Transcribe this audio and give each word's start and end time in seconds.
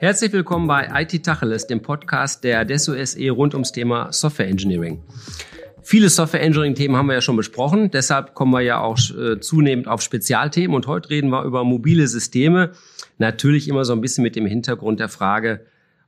Herzlich 0.00 0.32
willkommen 0.32 0.66
bei 0.66 0.88
IT 0.94 1.22
Tacheles, 1.24 1.68
dem 1.68 1.80
Podcast 1.80 2.42
der 2.42 2.64
Desso 2.64 2.92
SE 3.04 3.30
rund 3.30 3.54
ums 3.54 3.70
Thema 3.70 4.12
Software 4.12 4.48
Engineering. 4.48 5.04
Viele 5.82 6.08
Software 6.08 6.42
Engineering 6.42 6.74
Themen 6.74 6.96
haben 6.96 7.06
wir 7.06 7.14
ja 7.14 7.20
schon 7.20 7.36
besprochen, 7.36 7.92
deshalb 7.92 8.34
kommen 8.34 8.52
wir 8.52 8.62
ja 8.62 8.80
auch 8.80 8.98
äh, 9.16 9.38
zunehmend 9.38 9.86
auf 9.86 10.02
Spezialthemen 10.02 10.74
und 10.74 10.88
heute 10.88 11.10
reden 11.10 11.30
wir 11.30 11.44
über 11.44 11.62
mobile 11.62 12.08
Systeme. 12.08 12.72
Natürlich 13.18 13.68
immer 13.68 13.84
so 13.84 13.92
ein 13.92 14.00
bisschen 14.00 14.24
mit 14.24 14.34
dem 14.34 14.46
Hintergrund 14.46 14.98
der 14.98 15.08
Frage, 15.08 15.66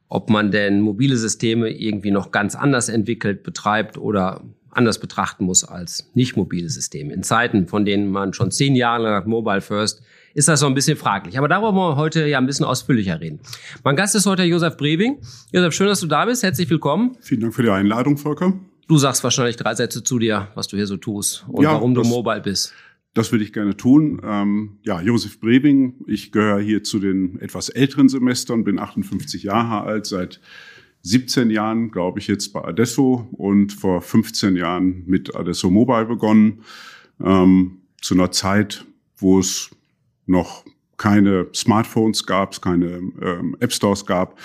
ob 0.09 0.29
man 0.29 0.51
denn 0.51 0.81
mobile 0.81 1.17
Systeme 1.17 1.71
irgendwie 1.71 2.11
noch 2.11 2.33
ganz 2.33 2.57
anders 2.57 2.89
entwickelt, 2.89 3.45
betreibt 3.45 3.97
oder 3.97 4.43
anders 4.71 4.99
betrachten 4.99 5.45
muss 5.45 5.65
als 5.65 6.11
nicht 6.15 6.37
mobile 6.37 6.69
Systeme. 6.69 7.13
In 7.13 7.23
Zeiten, 7.23 7.67
von 7.67 7.85
denen 7.85 8.11
man 8.11 8.33
schon 8.33 8.51
zehn 8.51 8.75
Jahre 8.75 9.03
lang 9.05 9.29
Mobile 9.29 9.61
First, 9.61 10.03
ist 10.35 10.49
das 10.49 10.61
so 10.61 10.67
ein 10.67 10.75
bisschen 10.75 10.97
fraglich. 10.97 11.39
Aber 11.39 11.49
darüber 11.49 11.75
wollen 11.75 11.93
wir 11.93 11.97
heute 11.97 12.27
ja 12.27 12.39
ein 12.39 12.47
bisschen 12.47 12.65
ausführlicher 12.67 13.21
reden. 13.21 13.41
Mein 13.83 13.97
Gast 13.97 14.15
ist 14.15 14.27
heute 14.27 14.45
Josef 14.45 14.77
Breving. 14.77 15.19
Josef, 15.53 15.75
schön, 15.75 15.89
dass 15.89 16.01
du 16.01 16.07
da 16.07 16.25
bist. 16.25 16.43
Herzlich 16.43 16.71
willkommen. 16.71 17.17
Vielen 17.21 17.41
Dank 17.41 17.55
für 17.55 17.63
die 17.63 17.71
Einladung, 17.71 18.17
Volker. 18.17 18.53
Du 18.87 18.99
sagst 18.99 19.23
wahrscheinlich 19.23 19.57
drei 19.57 19.75
Sätze 19.75 20.03
zu 20.03 20.19
dir, 20.19 20.49
was 20.55 20.69
du 20.69 20.77
hier 20.77 20.87
so 20.87 20.97
tust 20.97 21.45
und 21.49 21.63
ja, 21.63 21.73
warum 21.73 21.95
du 21.95 22.03
mobile 22.03 22.41
bist. 22.41 22.73
Das 23.15 23.33
würde 23.33 23.45
ich 23.45 23.53
gerne 23.53 23.77
tun. 23.77 24.21
Ähm, 24.25 24.79
ja, 24.83 25.01
Josef 25.01 25.41
Breving. 25.41 25.95
Ich 26.07 26.31
gehöre 26.31 26.61
hier 26.61 26.85
zu 26.85 27.01
den 27.01 27.41
etwas 27.41 27.69
älteren 27.69 28.09
Semestern, 28.09 28.63
bin 28.63 28.79
58 28.79 29.43
Jahre 29.43 29.83
alt, 29.83 30.07
seit 30.07 30.41
17 31.03 31.51
Jahren, 31.51 31.91
glaube 31.91 32.19
ich, 32.19 32.27
jetzt 32.27 32.53
bei 32.53 32.63
Adesso 32.63 33.29
und 33.33 33.73
vor 33.73 34.03
15 34.03 34.57
Jahren 34.57 35.05
mit 35.07 35.35
Adesso 35.35 35.71
Mobile 35.71 36.07
begonnen. 36.07 36.63
Ähm, 37.23 37.79
zu 38.01 38.15
einer 38.15 38.31
Zeit, 38.33 38.85
wo 39.17 39.39
es 39.39 39.71
noch 40.27 40.65
keine 40.97 41.49
Smartphones 41.55 42.27
gab, 42.27 42.61
keine 42.61 43.01
ähm, 43.23 43.57
App 43.61 43.73
Stores 43.73 44.05
gab. 44.05 44.39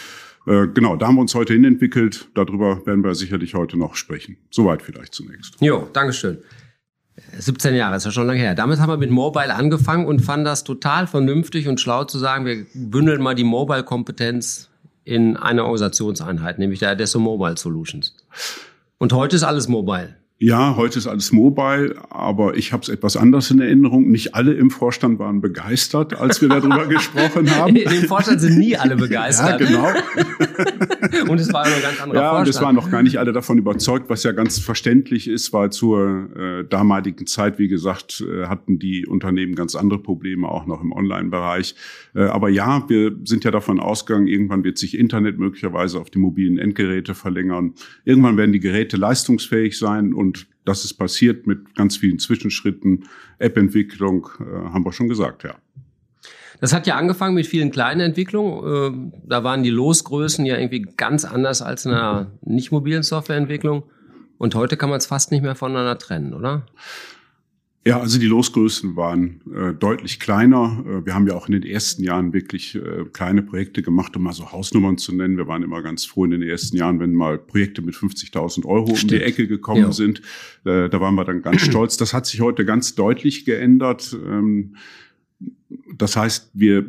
Äh, 0.47 0.67
genau, 0.73 0.95
da 0.95 1.07
haben 1.07 1.15
wir 1.15 1.21
uns 1.21 1.35
heute 1.35 1.53
hin 1.53 1.65
entwickelt. 1.65 2.29
Darüber 2.33 2.85
werden 2.85 3.03
wir 3.03 3.15
sicherlich 3.15 3.53
heute 3.55 3.77
noch 3.77 3.95
sprechen. 3.95 4.37
Soweit 4.51 4.81
vielleicht 4.81 5.13
zunächst. 5.13 5.55
Jo, 5.59 5.87
Dankeschön. 5.91 6.37
17 7.37 7.75
Jahre 7.75 7.95
ist 7.95 8.05
ja 8.05 8.11
schon 8.11 8.27
lange 8.27 8.39
her. 8.39 8.55
Damit 8.55 8.79
haben 8.79 8.89
wir 8.89 8.97
mit 8.97 9.09
Mobile 9.09 9.53
angefangen 9.53 10.05
und 10.05 10.19
fanden 10.19 10.45
das 10.45 10.63
total 10.63 11.07
vernünftig 11.07 11.67
und 11.67 11.79
schlau 11.79 12.03
zu 12.03 12.19
sagen, 12.19 12.45
wir 12.45 12.65
bündeln 12.73 13.21
mal 13.21 13.35
die 13.35 13.45
Mobile-Kompetenz 13.45 14.69
in 15.05 15.37
eine 15.37 15.63
Organisationseinheit, 15.63 16.59
nämlich 16.59 16.79
der 16.79 16.89
Adesso 16.89 17.19
Mobile 17.19 17.57
Solutions. 17.57 18.15
Und 18.97 19.13
heute 19.13 19.35
ist 19.35 19.43
alles 19.43 19.67
mobile. 19.67 20.15
Ja, 20.45 20.75
heute 20.75 20.99
ist 20.99 21.07
alles 21.07 21.31
mobile, 21.31 21.95
aber 22.11 22.55
ich 22.55 22.71
habe 22.71 22.83
es 22.83 22.89
etwas 22.89 23.17
anders 23.17 23.49
in 23.49 23.59
Erinnerung. 23.59 24.11
Nicht 24.11 24.35
alle 24.35 24.53
im 24.53 24.69
Vorstand 24.69 25.17
waren 25.17 25.41
begeistert, 25.41 26.13
als 26.21 26.39
wir 26.39 26.49
darüber 26.49 26.85
gesprochen 26.87 27.49
haben. 27.49 27.75
Im 27.75 28.03
Vorstand 28.03 28.41
sind 28.41 28.59
nie 28.59 28.77
alle 28.77 28.95
begeistert. 28.95 29.59
Ja, 29.59 29.65
genau. 29.65 29.87
und 31.31 31.39
es 31.39 31.51
war 31.51 31.63
ein 31.63 31.71
ganz 31.81 31.99
anderer 31.99 32.21
ja, 32.21 32.29
Vorstand. 32.29 32.47
und 32.47 32.49
es 32.55 32.61
waren 32.61 32.75
noch 32.75 32.91
gar 32.91 33.01
nicht 33.01 33.17
alle 33.17 33.33
davon 33.33 33.57
überzeugt, 33.57 34.07
was 34.07 34.21
ja 34.21 34.33
ganz 34.33 34.59
verständlich 34.59 35.27
ist, 35.27 35.51
weil 35.51 35.71
zur 35.71 36.29
äh, 36.35 36.63
damaligen 36.69 37.25
Zeit, 37.25 37.57
wie 37.57 37.67
gesagt, 37.67 38.23
äh, 38.29 38.45
hatten 38.45 38.77
die 38.77 39.07
Unternehmen 39.07 39.55
ganz 39.55 39.73
andere 39.73 39.97
Probleme, 39.97 40.47
auch 40.47 40.67
noch 40.67 40.83
im 40.83 40.91
Online-Bereich. 40.91 41.73
Äh, 42.13 42.25
aber 42.25 42.49
ja, 42.49 42.87
wir 42.87 43.15
sind 43.23 43.45
ja 43.45 43.49
davon 43.49 43.79
ausgegangen, 43.79 44.27
irgendwann 44.27 44.63
wird 44.63 44.77
sich 44.77 44.95
Internet 44.95 45.39
möglicherweise 45.39 45.99
auf 45.99 46.11
die 46.11 46.19
mobilen 46.19 46.59
Endgeräte 46.59 47.15
verlängern. 47.15 47.73
Irgendwann 48.03 48.37
werden 48.37 48.53
die 48.53 48.59
Geräte 48.59 48.95
leistungsfähig 48.95 49.79
sein 49.79 50.13
und 50.13 50.34
und 50.35 50.47
das 50.65 50.83
ist 50.83 50.95
passiert 50.95 51.47
mit 51.47 51.75
ganz 51.75 51.97
vielen 51.97 52.19
Zwischenschritten. 52.19 53.05
App-Entwicklung 53.39 54.29
äh, 54.39 54.43
haben 54.43 54.85
wir 54.85 54.93
schon 54.93 55.07
gesagt, 55.07 55.43
ja. 55.43 55.55
Das 56.61 56.73
hat 56.73 56.87
ja 56.87 56.95
angefangen 56.95 57.35
mit 57.35 57.45
vielen 57.45 57.69
kleinen 57.69 58.01
Entwicklungen. 58.01 59.11
Äh, 59.13 59.27
da 59.27 59.43
waren 59.43 59.63
die 59.63 59.69
Losgrößen 59.69 60.45
ja 60.45 60.57
irgendwie 60.57 60.81
ganz 60.97 61.25
anders 61.25 61.61
als 61.61 61.85
in 61.85 61.91
einer 61.91 62.31
nicht 62.41 62.71
mobilen 62.71 63.03
Softwareentwicklung. 63.03 63.83
Und 64.37 64.55
heute 64.55 64.77
kann 64.77 64.89
man 64.89 64.97
es 64.97 65.05
fast 65.05 65.31
nicht 65.31 65.41
mehr 65.41 65.55
voneinander 65.55 65.97
trennen, 65.97 66.33
oder? 66.33 66.65
Ja, 67.87 67.99
also 67.99 68.17
die 68.17 68.25
Losgrößen 68.25 68.95
waren 68.95 69.41
äh, 69.53 69.71
deutlich 69.73 70.19
kleiner. 70.19 70.83
Äh, 70.87 71.05
wir 71.05 71.13
haben 71.13 71.27
ja 71.27 71.35
auch 71.35 71.47
in 71.47 71.51
den 71.51 71.63
ersten 71.63 72.03
Jahren 72.03 72.33
wirklich 72.33 72.73
äh, 72.73 73.05
kleine 73.13 73.43
Projekte 73.43 73.83
gemacht, 73.83 74.17
um 74.17 74.23
mal 74.23 74.33
so 74.33 74.51
Hausnummern 74.51 74.97
zu 74.97 75.13
nennen. 75.13 75.37
Wir 75.37 75.47
waren 75.47 75.61
immer 75.61 75.83
ganz 75.83 76.03
froh 76.03 76.25
in 76.25 76.31
den 76.31 76.41
ersten 76.41 76.77
Jahren, 76.77 76.99
wenn 76.99 77.13
mal 77.13 77.37
Projekte 77.37 77.83
mit 77.83 77.93
50.000 77.93 78.65
Euro 78.65 78.95
Stimmt. 78.95 79.03
um 79.03 79.19
die 79.19 79.23
Ecke 79.23 79.47
gekommen 79.47 79.81
ja. 79.81 79.91
sind. 79.91 80.21
Äh, 80.63 80.89
da 80.89 80.99
waren 80.99 81.13
wir 81.13 81.25
dann 81.25 81.43
ganz 81.43 81.61
stolz. 81.61 81.95
Das 81.97 82.11
hat 82.11 82.25
sich 82.25 82.41
heute 82.41 82.65
ganz 82.65 82.95
deutlich 82.95 83.45
geändert. 83.45 84.17
Ähm, 84.25 84.77
das 85.95 86.17
heißt, 86.17 86.51
wir 86.53 86.85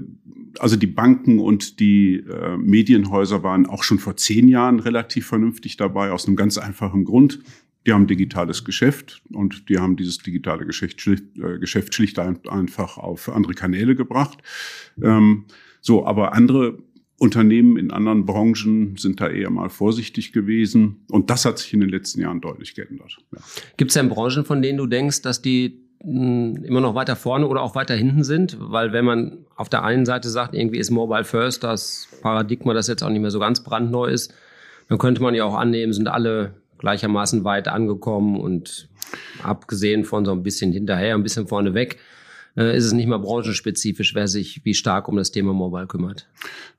also 0.59 0.77
die 0.77 0.87
Banken 0.87 1.39
und 1.39 1.81
die 1.81 2.17
äh, 2.17 2.57
Medienhäuser 2.57 3.43
waren 3.43 3.67
auch 3.67 3.83
schon 3.83 3.99
vor 3.99 4.17
zehn 4.17 4.49
Jahren 4.49 4.81
relativ 4.81 5.27
vernünftig 5.27 5.77
dabei, 5.77 6.11
aus 6.11 6.27
einem 6.27 6.37
ganz 6.37 6.57
einfachen 6.57 7.05
Grund. 7.05 7.41
Die 7.87 7.93
haben 7.93 8.07
digitales 8.07 8.65
Geschäft 8.65 9.23
und 9.33 9.69
die 9.69 9.79
haben 9.79 9.97
dieses 9.97 10.19
digitale 10.19 10.67
Geschäft 10.67 11.01
schlicht, 11.01 11.25
äh, 11.39 11.59
Geschäft 11.59 11.95
schlicht 11.95 12.19
einfach 12.19 12.99
auf 12.99 13.29
andere 13.29 13.55
Kanäle 13.55 13.95
gebracht. 13.95 14.39
Ähm, 15.01 15.45
so, 15.81 16.05
aber 16.05 16.35
andere 16.35 16.79
Unternehmen 17.19 17.77
in 17.77 17.91
anderen 17.93 18.27
Branchen 18.27 18.97
sind 18.97 19.21
da 19.21 19.29
eher 19.29 19.51
mal 19.51 19.71
vorsichtig 19.71 20.33
gewesen. 20.33 21.05
Und 21.11 21.31
das 21.31 21.45
hat 21.45 21.59
sich 21.59 21.73
in 21.73 21.81
den 21.81 21.89
letzten 21.89 22.21
Jahren 22.21 22.41
deutlich 22.41 22.75
geändert. 22.75 23.17
Ja. 23.33 23.39
Gibt 23.77 23.91
es 23.91 23.95
denn 23.95 24.09
Branchen, 24.09 24.45
von 24.45 24.61
denen 24.61 24.77
du 24.77 24.87
denkst, 24.87 25.23
dass 25.23 25.41
die 25.41 25.81
hm, 26.03 26.65
immer 26.65 26.83
noch 26.83 26.95
weiter 26.95 27.17
vorne 27.17 27.47
oder 27.47 27.63
auch 27.63 27.75
weiter 27.75 27.95
hinten 27.95 28.23
sind? 28.23 28.59
Weil 28.61 28.93
wenn 28.93 29.07
man 29.07 29.39
auf 29.55 29.71
der 29.71 29.83
einen 29.83 30.05
Seite 30.05 30.29
sagt, 30.29 30.55
irgendwie 30.55 30.79
ist 30.79 30.91
Mobile 30.91 31.25
First 31.25 31.65
das 31.65 32.09
Paradigma, 32.21 32.75
das 32.75 32.87
jetzt 32.87 33.03
auch 33.03 33.11
nicht 33.11 33.23
mehr 33.23 33.31
so 33.31 33.39
ganz 33.39 33.63
brandneu 33.63 34.07
ist, 34.07 34.35
dann 34.89 34.99
könnte 34.99 35.23
man 35.23 35.35
ja 35.35 35.45
auch 35.45 35.55
annehmen, 35.55 35.95
sind 35.95 36.09
alle 36.09 36.55
gleichermaßen 36.79 37.45
weit 37.45 37.69
angekommen 37.69 38.41
und 38.41 38.89
abgesehen 39.43 40.05
von 40.05 40.25
so 40.25 40.33
ein 40.33 40.43
bisschen 40.43 40.73
hinterher, 40.73 41.15
ein 41.15 41.23
bisschen 41.23 41.47
vorneweg, 41.47 41.99
äh, 42.57 42.77
ist 42.77 42.85
es 42.85 42.93
nicht 42.93 43.07
mehr 43.07 43.19
branchenspezifisch, 43.19 44.15
wer 44.15 44.29
sich 44.29 44.65
wie 44.65 44.75
stark 44.75 45.09
um 45.09 45.17
das 45.17 45.31
Thema 45.31 45.53
Mobile 45.53 45.87
kümmert. 45.87 46.29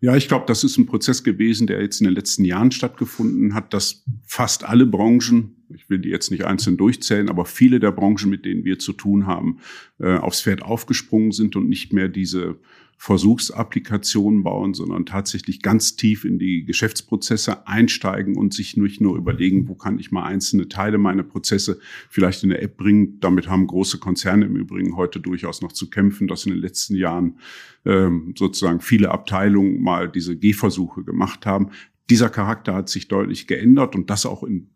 Ja, 0.02 0.16
ich 0.16 0.28
glaube, 0.28 0.46
das 0.48 0.64
ist 0.64 0.78
ein 0.78 0.86
Prozess 0.86 1.24
gewesen, 1.24 1.68
der 1.68 1.82
jetzt 1.82 2.02
in 2.02 2.06
den 2.06 2.16
letzten 2.16 2.46
Jahren 2.46 2.72
stattgefunden 2.72 3.54
hat, 3.54 3.74
dass 3.74 4.04
fast 4.26 4.64
alle 4.64 4.86
Branchen, 4.86 5.57
ich 5.74 5.90
will 5.90 6.00
die 6.00 6.10
jetzt 6.10 6.32
nicht 6.32 6.46
einzeln 6.46 6.78
durchzählen, 6.78 7.30
aber 7.30 7.46
viele 7.46 7.80
der 7.80 7.92
Branchen, 7.92 8.30
mit 8.30 8.46
denen 8.46 8.66
wir 8.66 8.80
zu 8.80 8.94
tun 8.94 9.28
haben, 9.28 9.60
äh, 10.00 10.18
aufs 10.18 10.42
Pferd 10.42 10.62
aufgesprungen 10.62 11.32
sind 11.32 11.56
und 11.56 11.70
nicht 11.70 11.94
mehr 11.94 12.08
diese 12.08 12.58
Versuchsapplikationen 13.00 14.44
bauen, 14.44 14.74
sondern 14.74 15.06
tatsächlich 15.06 15.62
ganz 15.62 15.96
tief 15.96 16.26
in 16.26 16.40
die 16.40 16.66
Geschäftsprozesse 16.66 17.68
einsteigen 17.68 18.36
und 18.36 18.56
sich 18.56 18.76
nicht 18.76 19.02
nur 19.02 19.16
überlegen, 19.18 19.68
wo 19.68 19.76
kann 19.76 20.00
ich 20.00 20.12
mal 20.12 20.24
einzelne 20.26 20.68
Teile 20.68 20.98
meiner 20.98 21.22
Prozesse 21.22 21.80
vielleicht 22.10 22.44
in 22.44 22.50
der 22.50 22.64
App 22.64 22.76
bringen. 22.76 23.20
Damit 23.20 23.48
haben 23.48 23.68
große 23.68 24.00
Konzerne 24.00 24.46
im 24.46 24.56
Übrigen 24.56 24.96
heute 24.96 25.20
durchaus 25.20 25.62
noch 25.62 25.74
zu 25.74 25.92
kämpfen, 25.92 26.28
dass 26.28 26.48
in 26.48 26.54
den 26.54 26.62
letzten 26.62 26.96
Jahren 26.96 27.38
ähm, 27.86 28.34
sozusagen 28.36 28.82
viele 28.82 29.12
Abteilungen 29.12 29.80
mal 29.80 30.10
diese 30.10 30.36
Gehversuche 30.36 31.04
gemacht 31.04 31.46
haben. 31.46 31.70
Dieser 32.10 32.30
Charakter 32.30 32.74
hat 32.74 32.90
sich 32.90 33.08
deutlich 33.08 33.46
geändert 33.46 33.96
und 33.96 34.10
das 34.10 34.26
auch 34.26 34.42
in 34.44 34.70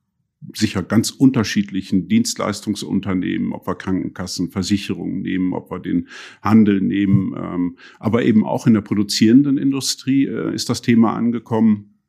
sicher 0.53 0.83
ganz 0.83 1.11
unterschiedlichen 1.11 2.07
Dienstleistungsunternehmen, 2.07 3.53
ob 3.53 3.67
wir 3.67 3.75
Krankenkassen, 3.75 4.49
Versicherungen 4.49 5.21
nehmen, 5.21 5.53
ob 5.53 5.69
wir 5.71 5.79
den 5.79 6.07
Handel 6.41 6.81
nehmen, 6.81 7.35
ähm, 7.37 7.77
aber 7.99 8.23
eben 8.23 8.45
auch 8.45 8.67
in 8.67 8.73
der 8.73 8.81
produzierenden 8.81 9.57
Industrie 9.57 10.25
äh, 10.25 10.53
ist 10.53 10.69
das 10.69 10.81
Thema 10.81 11.13
angekommen. 11.13 11.99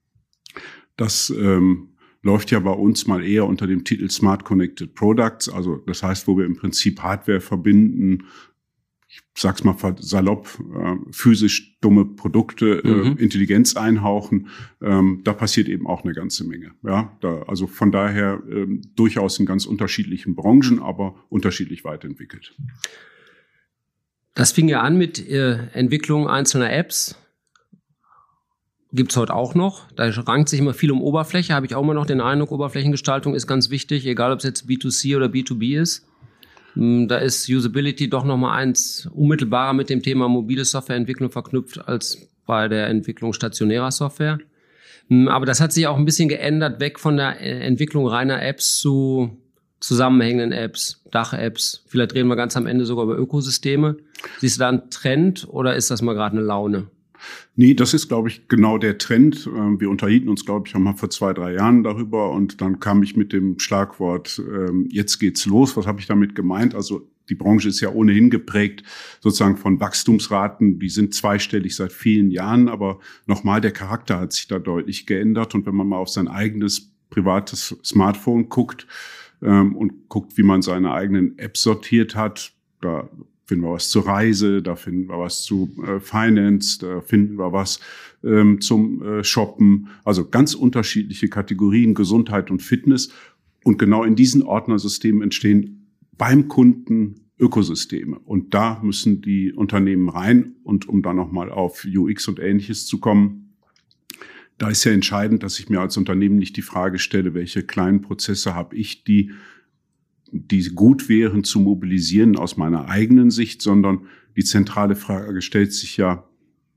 Das 0.97 1.31
ähm, 1.31 1.91
läuft 2.22 2.50
ja 2.50 2.60
bei 2.60 2.72
uns 2.72 3.06
mal 3.06 3.25
eher 3.25 3.47
unter 3.47 3.66
dem 3.66 3.84
Titel 3.84 4.09
Smart 4.10 4.44
Connected 4.44 4.94
Products, 4.94 5.48
also 5.48 5.76
das 5.76 6.03
heißt, 6.03 6.26
wo 6.26 6.38
wir 6.38 6.47
im 6.47 6.56
Prinzip 6.56 7.00
Hardware 7.00 7.41
verbinden, 7.41 8.24
ich 9.12 9.20
sag's 9.36 9.62
mal 9.62 9.76
salopp, 9.98 10.59
äh, 10.74 10.97
physisch 11.10 11.78
dumme 11.80 12.06
Produkte, 12.06 12.82
äh, 12.82 12.88
mhm. 12.88 13.18
äh, 13.18 13.22
Intelligenz 13.22 13.76
einhauchen, 13.76 14.48
ähm, 14.80 15.20
da 15.22 15.34
passiert 15.34 15.68
eben 15.68 15.86
auch 15.86 16.03
eine 16.03 16.14
ganze 16.14 16.44
Menge. 16.44 16.72
Ja, 16.82 17.14
da, 17.20 17.42
also 17.42 17.66
von 17.66 17.92
daher 17.92 18.42
ähm, 18.50 18.80
durchaus 18.97 19.38
in 19.38 19.44
ganz 19.44 19.66
unterschiedlichen 19.66 20.34
Branchen, 20.34 20.80
aber 20.80 21.14
unterschiedlich 21.28 21.84
weiterentwickelt. 21.84 22.54
Das 24.34 24.53
fing 24.53 24.68
ja 24.68 24.80
an 24.80 24.97
mit 24.97 25.28
äh, 25.28 25.58
Entwicklung 25.74 26.26
einzelner 26.26 26.72
Apps. 26.72 27.15
Gibt's 28.92 29.16
heute 29.18 29.34
auch 29.34 29.54
noch. 29.54 29.91
Da 29.92 30.08
rankt 30.08 30.48
sich 30.48 30.60
immer 30.60 30.72
viel 30.72 30.91
um 30.91 31.03
Oberfläche. 31.03 31.54
Habe 31.54 31.66
ich 31.66 31.74
auch 31.74 31.82
immer 31.82 31.94
noch 31.94 32.06
den 32.06 32.22
Eindruck, 32.22 32.50
Oberflächengestaltung 32.50 33.34
ist 33.34 33.47
ganz 33.47 33.68
wichtig, 33.68 34.06
egal 34.06 34.32
ob 34.32 34.38
es 34.38 34.44
jetzt 34.44 34.66
B2C 34.66 35.16
oder 35.16 35.26
B2B 35.26 35.78
ist. 35.78 36.06
Hm, 36.74 37.09
da 37.09 37.19
ist 37.19 37.48
Usability 37.48 38.09
doch 38.09 38.24
nochmal 38.24 38.59
eins 38.59 39.09
unmittelbarer 39.13 39.72
mit 39.72 39.91
dem 39.91 40.03
Thema 40.03 40.28
mobile 40.28 40.65
Softwareentwicklung 40.65 41.30
verknüpft 41.30 41.86
als 41.86 42.28
bei 42.47 42.69
der 42.69 42.89
Entwicklung 42.89 43.33
stationärer 43.33 43.91
Software. 43.91 44.39
Hm, 45.09 45.28
aber 45.28 45.47
das 45.47 45.60
hat 45.60 45.72
sich 45.72 45.86
auch 45.86 45.97
ein 45.97 46.04
bisschen 46.04 46.28
geändert, 46.28 46.80
weg 46.80 46.98
von 46.98 47.16
der 47.16 47.41
äh, 47.41 47.60
Entwicklung 47.60 48.07
reiner 48.07 48.42
Apps 48.42 48.78
zu 48.78 49.36
zusammenhängenden 49.80 50.53
Apps, 50.53 51.03
Dach-Apps. 51.10 51.83
Vielleicht 51.86 52.15
reden 52.15 52.28
wir 52.28 52.36
ganz 52.36 52.57
am 52.57 52.66
Ende 52.66 52.86
sogar 52.86 53.04
über 53.04 53.18
Ökosysteme. 53.18 53.97
Siehst 54.39 54.57
du 54.57 54.60
da 54.60 54.68
einen 54.68 54.91
Trend 54.91 55.47
oder 55.48 55.75
ist 55.75 55.91
das 55.91 56.03
mal 56.03 56.15
gerade 56.15 56.36
eine 56.36 56.47
Laune? 56.47 56.86
Nee, 57.57 57.74
das 57.74 57.95
ist, 57.95 58.09
glaube 58.09 58.28
ich, 58.28 58.48
genau 58.48 58.78
der 58.78 58.98
Trend. 58.98 59.47
Ähm, 59.47 59.80
wir 59.80 59.91
unterhielten 59.91 60.28
uns, 60.28 60.45
glaube 60.45 60.69
ich, 60.69 60.74
auch 60.74 60.80
mal 60.80 60.95
vor 60.95 61.10
zwei, 61.10 61.33
drei 61.33 61.54
Jahren 61.54 61.83
darüber 61.83 62.30
und 62.30 62.60
dann 62.60 62.80
kam 62.80 63.03
ich 63.03 63.16
mit 63.16 63.33
dem 63.33 63.59
Schlagwort, 63.59 64.41
ähm, 64.47 64.89
jetzt 64.91 65.19
geht's 65.19 65.47
los. 65.47 65.77
Was 65.77 65.86
habe 65.86 66.01
ich 66.01 66.07
damit 66.07 66.34
gemeint? 66.34 66.74
Also 66.74 67.09
die 67.28 67.34
Branche 67.34 67.69
ist 67.69 67.80
ja 67.80 67.91
ohnehin 67.91 68.30
geprägt 68.30 68.83
sozusagen 69.21 69.57
von 69.57 69.80
Wachstumsraten, 69.80 70.78
die 70.78 70.89
sind 70.89 71.15
zweistellig 71.15 71.77
seit 71.77 71.92
vielen 71.92 72.30
Jahren, 72.30 72.69
aber 72.69 72.98
nochmal, 73.27 73.60
der 73.60 73.71
Charakter 73.71 74.21
hat 74.21 74.33
sich 74.33 74.48
da 74.48 74.59
deutlich 74.59 75.07
geändert. 75.07 75.54
Und 75.54 75.66
wenn 75.66 75.75
man 75.75 75.89
mal 75.89 75.98
auf 75.98 76.09
sein 76.09 76.28
eigenes 76.28 76.92
privates 77.10 77.77
Smartphone 77.84 78.48
guckt 78.48 78.86
ähm, 79.42 79.77
und 79.77 80.09
guckt, 80.09 80.36
wie 80.36 80.42
man 80.42 80.63
seine 80.63 80.92
eigenen 80.92 81.39
Apps 81.39 81.63
sortiert 81.63 82.16
hat, 82.16 82.53
da 82.80 83.09
finden 83.53 83.66
wir 83.66 83.72
was 83.75 83.91
zur 83.91 84.07
Reise, 84.07 84.63
da 84.63 84.77
finden 84.77 85.10
wir 85.10 85.19
was 85.19 85.43
zu 85.43 85.71
äh, 85.87 86.01
Finance, 86.01 86.78
da 86.81 87.03
finden 87.03 87.39
wir 87.39 87.53
was 87.53 87.81
ähm, 88.25 88.63
zum 88.63 89.03
äh, 89.03 89.25
Shoppen. 89.25 89.89
Also 90.04 90.27
ganz 90.27 90.54
unterschiedliche 90.54 91.28
Kategorien, 91.28 91.93
Gesundheit 91.93 92.51
und 92.51 92.63
Fitness. 92.63 93.13
Und 93.63 93.78
genau 93.78 94.04
in 94.04 94.16
diesen 94.16 94.41
Ordnersystemen 94.41 95.21
entstehen 95.21 95.87
beim 96.16 96.49
Kunden 96.49 97.27
Ökosysteme. 97.39 98.19
Und 98.21 98.54
da 98.54 98.81
müssen 98.83 99.21
die 99.21 99.53
Unternehmen 99.53 100.09
rein. 100.09 100.54
Und 100.65 100.89
um 100.89 101.03
dann 101.03 101.16
nochmal 101.16 101.51
auf 101.51 101.84
UX 101.84 102.28
und 102.28 102.39
ähnliches 102.41 102.87
zu 102.87 103.01
kommen, 103.01 103.54
da 104.57 104.71
ist 104.71 104.84
ja 104.84 104.93
entscheidend, 104.93 105.43
dass 105.43 105.59
ich 105.59 105.69
mir 105.69 105.81
als 105.81 105.99
Unternehmen 105.99 106.39
nicht 106.39 106.57
die 106.57 106.63
Frage 106.63 106.99
stelle, 106.99 107.34
welche 107.34 107.63
kleinen 107.65 108.01
Prozesse 108.01 108.54
habe 108.54 108.77
ich, 108.77 109.04
die 109.04 109.33
die 110.32 110.62
gut 110.70 111.08
wären 111.08 111.44
zu 111.44 111.60
mobilisieren 111.60 112.36
aus 112.36 112.56
meiner 112.56 112.88
eigenen 112.88 113.30
Sicht, 113.30 113.62
sondern 113.62 114.06
die 114.36 114.44
zentrale 114.44 114.96
Frage 114.96 115.42
stellt 115.42 115.72
sich 115.72 115.98
ja, 115.98 116.26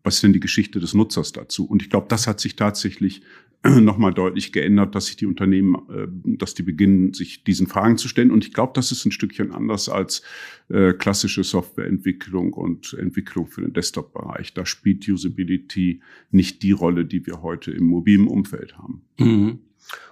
was 0.03 0.15
ist 0.15 0.23
denn 0.23 0.33
die 0.33 0.39
Geschichte 0.39 0.79
des 0.79 0.93
Nutzers 0.93 1.31
dazu? 1.31 1.65
Und 1.65 1.81
ich 1.81 1.89
glaube, 1.89 2.07
das 2.09 2.27
hat 2.27 2.39
sich 2.39 2.55
tatsächlich 2.55 3.23
nochmal 3.63 4.13
deutlich 4.13 4.51
geändert, 4.51 4.93
dass 4.93 5.07
sich 5.07 5.15
die 5.15 5.25
Unternehmen, 5.25 5.75
äh, 5.89 6.07
dass 6.37 6.53
die 6.53 6.63
beginnen, 6.63 7.13
sich 7.13 7.43
diesen 7.43 7.67
Fragen 7.67 7.97
zu 7.97 8.07
stellen. 8.07 8.31
Und 8.31 8.45
ich 8.45 8.53
glaube, 8.53 8.73
das 8.75 8.91
ist 8.91 9.05
ein 9.05 9.11
Stückchen 9.11 9.51
anders 9.51 9.89
als 9.89 10.21
äh, 10.69 10.93
klassische 10.93 11.43
Softwareentwicklung 11.43 12.53
und 12.53 12.93
Entwicklung 12.93 13.47
für 13.47 13.61
den 13.61 13.73
Desktop-Bereich. 13.73 14.53
Da 14.53 14.65
spielt 14.65 15.07
Usability 15.07 16.01
nicht 16.29 16.61
die 16.61 16.73
Rolle, 16.73 17.05
die 17.05 17.25
wir 17.25 17.41
heute 17.41 17.71
im 17.71 17.85
mobilen 17.85 18.27
Umfeld 18.27 18.77
haben. 18.77 19.01
Mhm. 19.17 19.59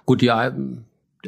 Gut, 0.04 0.22
ja, 0.22 0.56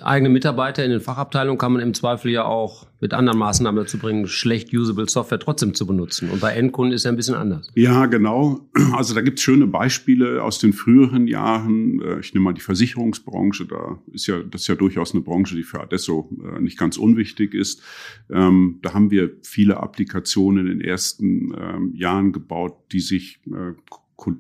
eigene 0.02 0.28
Mitarbeiter 0.28 0.84
in 0.84 0.90
den 0.90 1.00
Fachabteilungen 1.00 1.58
kann 1.58 1.72
man 1.72 1.82
im 1.82 1.94
Zweifel 1.94 2.30
ja 2.30 2.44
auch 2.44 2.86
mit 3.00 3.12
anderen 3.12 3.38
Maßnahmen 3.38 3.82
dazu 3.82 3.98
bringen, 3.98 4.26
schlecht 4.26 4.72
usable 4.72 5.08
Software 5.08 5.38
trotzdem 5.38 5.74
zu 5.74 5.86
benutzen. 5.86 6.30
Und 6.30 6.40
bei 6.40 6.52
Endkunden 6.52 6.94
ist 6.94 7.04
ja 7.04 7.10
ein 7.10 7.16
bisschen 7.16 7.34
anders. 7.34 7.70
Ja, 7.74 8.06
genau. 8.06 8.68
Also 8.92 9.14
da 9.14 9.20
gibt 9.20 9.38
es 9.38 9.44
schöne 9.44 9.66
Beispiele 9.66 10.42
aus 10.42 10.58
den 10.58 10.72
früheren 10.72 11.26
Jahren. 11.26 12.00
Äh, 12.00 12.20
ich 12.20 12.32
nehme 12.32 12.44
mal 12.44 12.54
die 12.54 12.60
Versicherungsbranche. 12.60 13.66
Da 13.66 13.98
ist 14.12 14.26
ja 14.26 14.42
das 14.42 14.62
ist 14.62 14.68
ja 14.68 14.74
durchaus 14.74 15.12
eine 15.12 15.22
Branche, 15.22 15.56
die 15.56 15.62
für 15.62 15.80
Adesso 15.80 16.30
äh, 16.42 16.60
nicht 16.60 16.78
ganz 16.78 16.96
unwichtig 16.96 17.54
ist. 17.54 17.82
Ähm, 18.30 18.78
da 18.82 18.94
haben 18.94 19.10
wir 19.10 19.30
viele 19.42 19.78
Applikationen 19.78 20.66
in 20.66 20.78
den 20.78 20.80
ersten 20.80 21.54
ähm, 21.58 21.92
Jahren 21.94 22.32
gebaut, 22.32 22.74
die 22.92 23.00
sich 23.00 23.40
äh, 23.46 23.74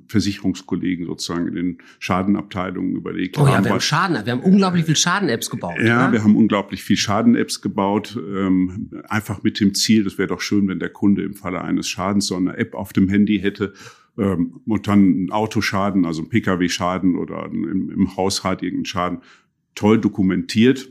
Versicherungskollegen 0.08 1.06
sozusagen 1.06 1.48
in 1.48 1.54
den 1.54 1.78
Schadenabteilungen 1.98 2.96
überlegt 2.96 3.36
oh, 3.36 3.46
haben. 3.46 3.52
Ja, 3.52 3.64
wir 3.64 3.70
haben 3.72 3.80
Schaden, 3.80 4.24
wir 4.24 4.32
haben 4.32 4.40
unglaublich 4.40 4.86
viel 4.86 4.96
Schaden-Apps 4.96 5.50
gebaut. 5.50 5.76
Ja, 5.82 6.04
oder? 6.04 6.12
wir 6.12 6.24
haben 6.24 6.34
unglaublich 6.34 6.82
viel 6.82 6.96
Schaden-Apps 6.96 7.60
gebaut, 7.60 8.16
ähm, 8.16 8.90
einfach 9.08 9.42
mit 9.42 9.60
dem 9.60 9.74
Ziel, 9.74 10.04
das 10.04 10.16
wäre 10.16 10.28
doch 10.28 10.40
schön, 10.40 10.66
wenn 10.68 10.78
der 10.78 10.88
Kunde 10.88 11.22
im 11.22 11.34
Falle 11.34 11.60
eines 11.60 11.88
Schadens 11.88 12.26
so 12.26 12.36
eine 12.36 12.56
App 12.56 12.74
auf 12.74 12.92
dem 12.92 13.08
Handy 13.08 13.38
hätte 13.38 13.74
ähm, 14.18 14.60
und 14.66 14.88
dann 14.88 15.26
ein 15.26 15.30
Autoschaden, 15.30 16.06
also 16.06 16.22
ein 16.22 16.28
Pkw-Schaden 16.30 17.16
oder 17.16 17.44
im, 17.46 17.90
im 17.90 18.16
Haushalt 18.16 18.62
irgendeinen 18.62 18.86
Schaden 18.86 19.18
toll 19.74 20.00
dokumentiert 20.00 20.90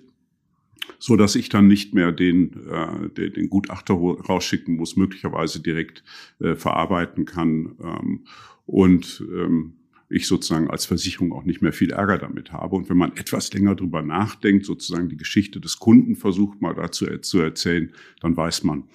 so 1.05 1.15
dass 1.15 1.35
ich 1.35 1.49
dann 1.49 1.67
nicht 1.67 1.93
mehr 1.93 2.11
den, 2.11 2.67
äh, 2.67 3.09
den, 3.09 3.33
den 3.33 3.49
Gutachter 3.51 3.93
rausschicken 3.93 4.75
muss, 4.75 4.95
möglicherweise 4.95 5.61
direkt 5.61 6.03
äh, 6.39 6.55
verarbeiten 6.55 7.25
kann. 7.25 7.75
Ähm, 7.79 8.25
und 8.65 9.23
ähm, 9.31 9.73
ich 10.09 10.25
sozusagen 10.25 10.67
als 10.67 10.87
Versicherung 10.87 11.31
auch 11.31 11.43
nicht 11.43 11.61
mehr 11.61 11.73
viel 11.73 11.91
Ärger 11.91 12.17
damit 12.17 12.51
habe. 12.53 12.75
Und 12.75 12.89
wenn 12.89 12.97
man 12.97 13.15
etwas 13.17 13.53
länger 13.53 13.75
drüber 13.75 14.01
nachdenkt, 14.01 14.65
sozusagen 14.65 15.07
die 15.07 15.15
Geschichte 15.15 15.61
des 15.61 15.77
Kunden 15.77 16.15
versucht 16.15 16.59
mal 16.59 16.73
dazu 16.73 17.05
zu 17.19 17.39
erzählen, 17.39 17.93
dann 18.19 18.35
weiß 18.35 18.63
man, 18.63 18.85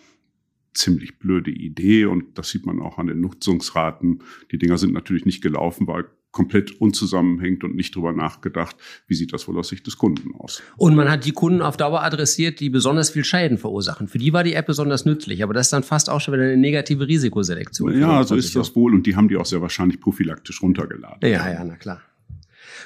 ziemlich 0.75 1.21
blöde 1.21 1.53
Idee 1.53 2.07
und 2.07 2.37
das 2.39 2.51
sieht 2.51 2.67
man 2.67 2.81
auch 2.81 2.99
an 2.99 3.07
den 3.07 3.21
Nutzungsraten. 3.21 4.25
Die 4.51 4.59
Dinger 4.59 4.79
sind 4.79 4.93
natürlich 4.93 5.27
nicht 5.27 5.43
gelaufen, 5.43 5.87
weil 5.87 6.07
komplett 6.33 6.81
unzusammenhängt 6.81 7.65
und 7.65 7.75
nicht 7.75 7.95
drüber 7.95 8.13
nachgedacht, 8.13 8.77
wie 9.07 9.15
sieht 9.15 9.33
das 9.33 9.49
wohl 9.49 9.59
aus 9.59 9.69
Sicht 9.69 9.87
des 9.87 9.99
Kunden 9.99 10.35
aus. 10.37 10.63
Und 10.77 10.95
man 10.95 11.11
hat 11.11 11.25
die 11.25 11.33
Kunden 11.33 11.61
auf 11.61 11.77
Dauer 11.77 12.03
adressiert, 12.03 12.61
die 12.61 12.71
besonders 12.71 13.11
viel 13.11 13.25
Schäden 13.25 13.59
verursachen. 13.59 14.09
Für 14.09 14.19
die 14.19 14.33
war 14.33 14.45
die 14.45 14.55
App 14.55 14.67
besonders 14.67 15.05
nützlich, 15.05 15.43
aber 15.43 15.55
das 15.55 15.67
ist 15.67 15.73
dann 15.73 15.83
fast 15.83 16.09
auch 16.09 16.21
schon 16.21 16.35
wieder 16.35 16.45
eine 16.45 16.57
negative 16.57 17.07
Risikoselektion. 17.07 17.99
Ja, 17.99 18.23
so 18.25 18.37
ist 18.37 18.55
das 18.55 18.77
wohl 18.77 18.95
und 18.95 19.07
die 19.07 19.17
haben 19.17 19.29
die 19.29 19.37
auch 19.37 19.47
sehr 19.47 19.61
wahrscheinlich 19.61 20.01
prophylaktisch 20.01 20.63
runtergeladen. 20.63 21.29
Ja, 21.29 21.51
ja, 21.51 21.65
na 21.65 21.77
klar. 21.77 22.01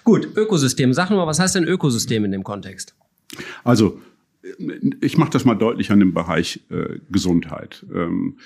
Gut, 0.05 0.29
Ökosystem. 0.37 0.93
Sag 0.93 1.11
mal, 1.11 1.27
was 1.27 1.39
heißt 1.39 1.55
denn 1.55 1.65
Ökosystem 1.65 2.25
in 2.25 2.33
dem 2.33 2.45
Kontext? 2.45 2.95
Also, 3.63 4.01
ich 5.01 5.17
mache 5.17 5.31
das 5.31 5.45
mal 5.45 5.55
deutlich 5.55 5.91
an 5.91 6.01
dem 6.01 6.13
Bereich 6.13 6.61
äh, 6.71 6.99
Gesundheit. 7.11 7.85
Ähm, 7.95 8.39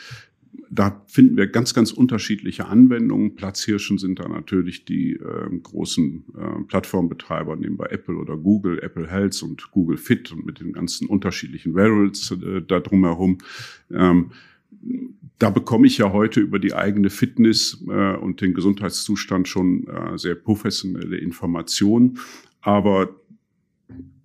da 0.71 1.03
finden 1.07 1.37
wir 1.37 1.47
ganz, 1.47 1.75
ganz 1.75 1.93
unterschiedliche 1.93 2.67
Anwendungen. 2.67 3.35
Platzhirschen 3.35 3.99
sind 3.99 4.19
da 4.19 4.29
natürlich 4.29 4.85
die 4.85 5.13
äh, 5.13 5.59
großen 5.63 6.25
äh, 6.37 6.63
Plattformbetreiber, 6.65 7.57
wir 7.57 7.91
Apple 7.91 8.17
oder 8.17 8.37
Google, 8.37 8.79
Apple 8.81 9.09
Health 9.09 9.43
und 9.43 9.71
Google 9.71 9.97
Fit 9.97 10.33
und 10.33 10.45
mit 10.45 10.61
den 10.61 10.73
ganzen 10.73 11.09
unterschiedlichen 11.09 11.75
Wearables 11.75 12.31
äh, 12.33 12.63
da 12.63 12.81
drumherum. 12.81 13.39
Ähm, 13.91 14.33
da 15.39 15.51
bekomme 15.51 15.87
ich 15.87 15.99
ja 15.99 16.13
heute 16.13 16.41
über 16.41 16.59
die 16.59 16.75
eigene 16.75 17.11
Fitness 17.11 17.83
äh, 17.89 18.17
und 18.17 18.41
den 18.41 18.55
Gesundheitszustand 18.55 19.49
schon 19.49 19.87
äh, 19.87 20.19
sehr 20.19 20.35
professionelle 20.35 21.17
Informationen. 21.17 22.19
Aber 22.61 23.09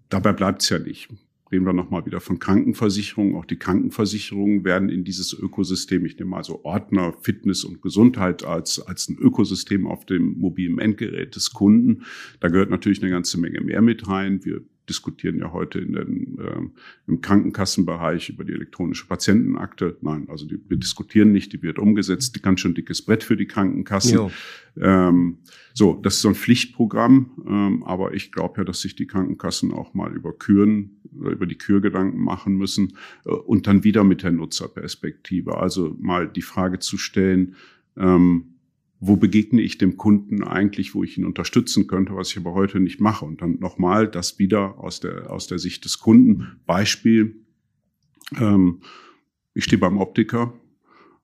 dabei 0.10 0.34
bleibt 0.34 0.63
es 0.63 0.69
ja 0.69 0.80
nicht 0.80 1.10
reden 1.54 1.66
wir 1.66 1.74
nochmal 1.74 2.06
wieder 2.06 2.20
von 2.20 2.40
Krankenversicherungen. 2.40 3.36
Auch 3.36 3.46
die 3.46 3.58
Krankenversicherungen 3.58 4.66
werden 4.66 4.90
in 4.90 5.04
dieses 5.04 5.34
Ökosystem, 5.34 6.06
ich 6.06 6.18
nehme 6.18 6.31
mal 6.31 6.44
Ordner, 6.64 7.14
Fitness 7.22 7.64
und 7.64 7.81
Gesundheit 7.81 8.44
als, 8.44 8.80
als 8.81 9.07
ein 9.07 9.18
Ökosystem 9.18 9.88
auf 9.88 10.06
dem 10.06 10.40
mobilen 10.40 10.80
Endgerät 10.80 11.36
des 11.36 11.54
Kunden. 11.54 12.04
Da 12.40 12.50
gehört 12.50 12.72
natürlich 12.72 13.02
eine 13.02 13.12
ganze 13.12 13.40
Menge 13.40 13.62
mehr 13.62 13.81
mit 13.81 14.07
rein. 14.10 14.44
Wir 14.44 14.62
diskutieren 14.90 15.40
ja 15.40 15.52
heute 15.52 15.80
in 15.80 15.94
den, 15.94 16.37
äh, 16.40 16.59
im 17.07 17.21
Krankenkassenbereich 17.21 18.30
über 18.30 18.44
die 18.44 18.54
elektronische 18.54 19.07
Patientenakte. 19.07 19.97
Nein, 20.02 20.28
also 20.30 20.45
die, 20.45 20.59
wir 20.68 20.78
diskutieren 20.78 21.31
nicht, 21.31 21.54
die 21.54 21.61
wird 21.61 21.80
umgesetzt. 21.80 22.42
Ganz 22.44 22.59
schön 22.59 22.73
dickes 22.73 23.02
Brett 23.02 23.23
für 23.23 23.37
die 23.37 23.45
Krankenkassen. 23.45 24.31
Ähm, 24.80 25.37
so, 25.73 25.99
das 26.02 26.16
ist 26.16 26.21
so 26.21 26.30
ein 26.30 26.35
Pflichtprogramm, 26.35 27.31
ähm, 27.47 27.83
aber 27.83 28.13
ich 28.13 28.31
glaube 28.31 28.59
ja, 28.59 28.63
dass 28.63 28.81
sich 28.81 28.95
die 28.95 29.07
Krankenkassen 29.07 29.71
auch 29.71 29.94
mal 29.94 30.13
über 30.13 30.33
Küren, 30.33 31.02
über 31.13 31.45
die 31.45 31.57
Kür 31.57 31.81
Gedanken 31.81 32.19
machen 32.19 32.56
müssen 32.56 32.97
äh, 33.25 33.30
und 33.30 33.68
dann 33.68 33.83
wieder 33.83 34.04
mit 34.04 34.23
der 34.23 34.31
Nutzerperspektive. 34.31 35.57
Also 35.57 35.95
mal 35.99 36.28
die 36.28 36.42
Frage 36.42 36.80
zu 36.80 36.97
stellen, 36.97 37.56
ähm, 37.95 38.53
wo 39.06 39.18
begegne 39.18 39.62
ich 39.62 39.78
dem 39.78 39.98
Kunden 39.98 40.44
eigentlich, 40.44 40.95
wo 40.95 41.04
ich 41.04 41.18
ihn 41.18 41.26
unterstützen 41.26 41.88
könnte, 41.88 42.16
was 42.16 42.31
ich 42.31 42.38
aber 42.38 42.54
heute 42.54 42.80
nicht 42.80 43.02
mache. 43.02 43.26
Und 43.26 43.42
dann 43.42 43.60
nochmal 43.60 44.07
das 44.07 44.40
wieder 44.40 44.80
aus 44.80 45.02
der, 45.02 45.30
aus 45.30 45.48
der 45.48 45.60
Sicht 45.60 45.83
des 45.83 46.00
Kunden. 46.00 46.62
Beispiel, 46.66 47.36
ähm, 48.40 48.80
ich 49.54 49.66
stehe 49.66 49.80
beim 49.80 49.98
Optiker, 49.98 50.54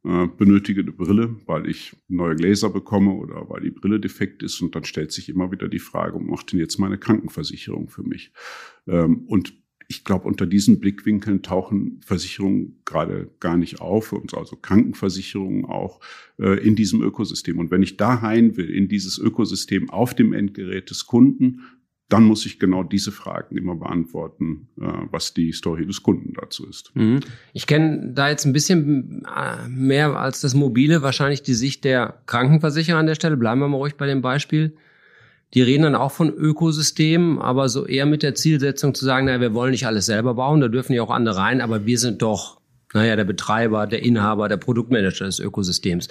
äh, 0.04 0.28
benötige 0.28 0.82
eine 0.82 0.92
Brille, 0.92 1.38
weil 1.46 1.70
ich 1.70 1.96
neue 2.10 2.36
Gläser 2.36 2.70
bekomme 2.70 3.14
oder 3.14 3.50
weil 3.50 3.62
die 3.62 3.72
Brille 3.72 4.02
defekt 4.02 4.44
ist. 4.44 4.62
Und 4.62 4.76
dann 4.76 4.84
stellt 4.84 5.14
sich 5.14 5.30
immer 5.30 5.50
wieder 5.54 5.70
die 5.70 5.80
Frage, 5.80 6.20
macht 6.20 6.52
denn 6.52 6.60
jetzt 6.60 6.80
meine 6.80 6.98
Krankenversicherung 6.98 7.88
für 7.88 8.04
mich? 8.04 8.34
Ähm, 8.88 9.24
und 9.28 9.54
ich 9.92 10.04
glaube, 10.04 10.28
unter 10.28 10.46
diesen 10.46 10.80
Blickwinkeln 10.80 11.42
tauchen 11.42 12.00
Versicherungen 12.06 12.80
gerade 12.86 13.32
gar 13.40 13.58
nicht 13.58 13.82
auf, 13.82 14.14
und 14.14 14.36
also 14.36 14.56
Krankenversicherungen 14.56 15.66
auch 15.66 16.00
äh, 16.38 16.60
in 16.66 16.76
diesem 16.76 17.02
Ökosystem. 17.02 17.58
Und 17.58 17.72
wenn 17.72 17.82
ich 17.82 17.98
da 17.98 18.14
rein 18.14 18.56
will, 18.56 18.70
in 18.70 18.88
dieses 18.88 19.18
Ökosystem 19.18 19.90
auf 19.90 20.14
dem 20.14 20.32
Endgerät 20.32 20.92
des 20.92 21.08
Kunden, 21.08 21.62
dann 22.08 22.24
muss 22.24 22.46
ich 22.46 22.60
genau 22.60 22.84
diese 22.84 23.12
Fragen 23.12 23.58
immer 23.58 23.76
beantworten, 23.76 24.68
äh, 24.80 24.86
was 25.10 25.34
die 25.34 25.52
Story 25.54 25.88
des 25.88 26.04
Kunden 26.04 26.34
dazu 26.40 26.68
ist. 26.68 26.92
Mhm. 26.96 27.22
Ich 27.54 27.66
kenne 27.66 28.12
da 28.14 28.30
jetzt 28.30 28.46
ein 28.46 28.54
bisschen 28.54 29.24
äh, 29.26 29.68
mehr 29.70 30.20
als 30.20 30.42
das 30.42 30.54
Mobile, 30.54 31.02
wahrscheinlich 31.02 31.42
die 31.42 31.56
Sicht 31.56 31.84
der 31.84 32.22
Krankenversicherer 32.28 33.00
an 33.00 33.08
der 33.08 33.16
Stelle. 33.16 33.38
Bleiben 33.38 33.60
wir 33.60 33.68
mal 33.68 33.78
ruhig 33.78 33.96
bei 33.96 34.06
dem 34.06 34.22
Beispiel. 34.22 34.76
Die 35.54 35.62
reden 35.62 35.84
dann 35.84 35.96
auch 35.96 36.12
von 36.12 36.32
Ökosystemen, 36.32 37.40
aber 37.40 37.70
so 37.70 37.86
eher 37.86 38.06
mit 38.06 38.22
der 38.22 38.36
Zielsetzung 38.36 38.94
zu 38.94 39.04
sagen, 39.04 39.26
naja, 39.26 39.42
wir 39.42 39.54
wollen 39.54 39.72
nicht 39.72 39.88
alles 39.88 40.06
selber 40.06 40.36
bauen, 40.36 40.62
da 40.62 40.68
dürfen 40.68 40.94
ja 40.94 41.02
auch 41.02 41.10
andere 41.10 41.38
rein, 41.38 41.62
aber 41.62 41.86
wir 41.86 41.98
sind 41.98 42.22
doch, 42.22 42.62
naja, 42.94 43.16
der 43.16 43.24
Betreiber, 43.24 43.88
der 43.88 44.04
Inhaber, 44.04 44.48
der 44.48 44.58
Produktmanager 44.58 45.26
des 45.26 45.40
Ökosystems. 45.40 46.10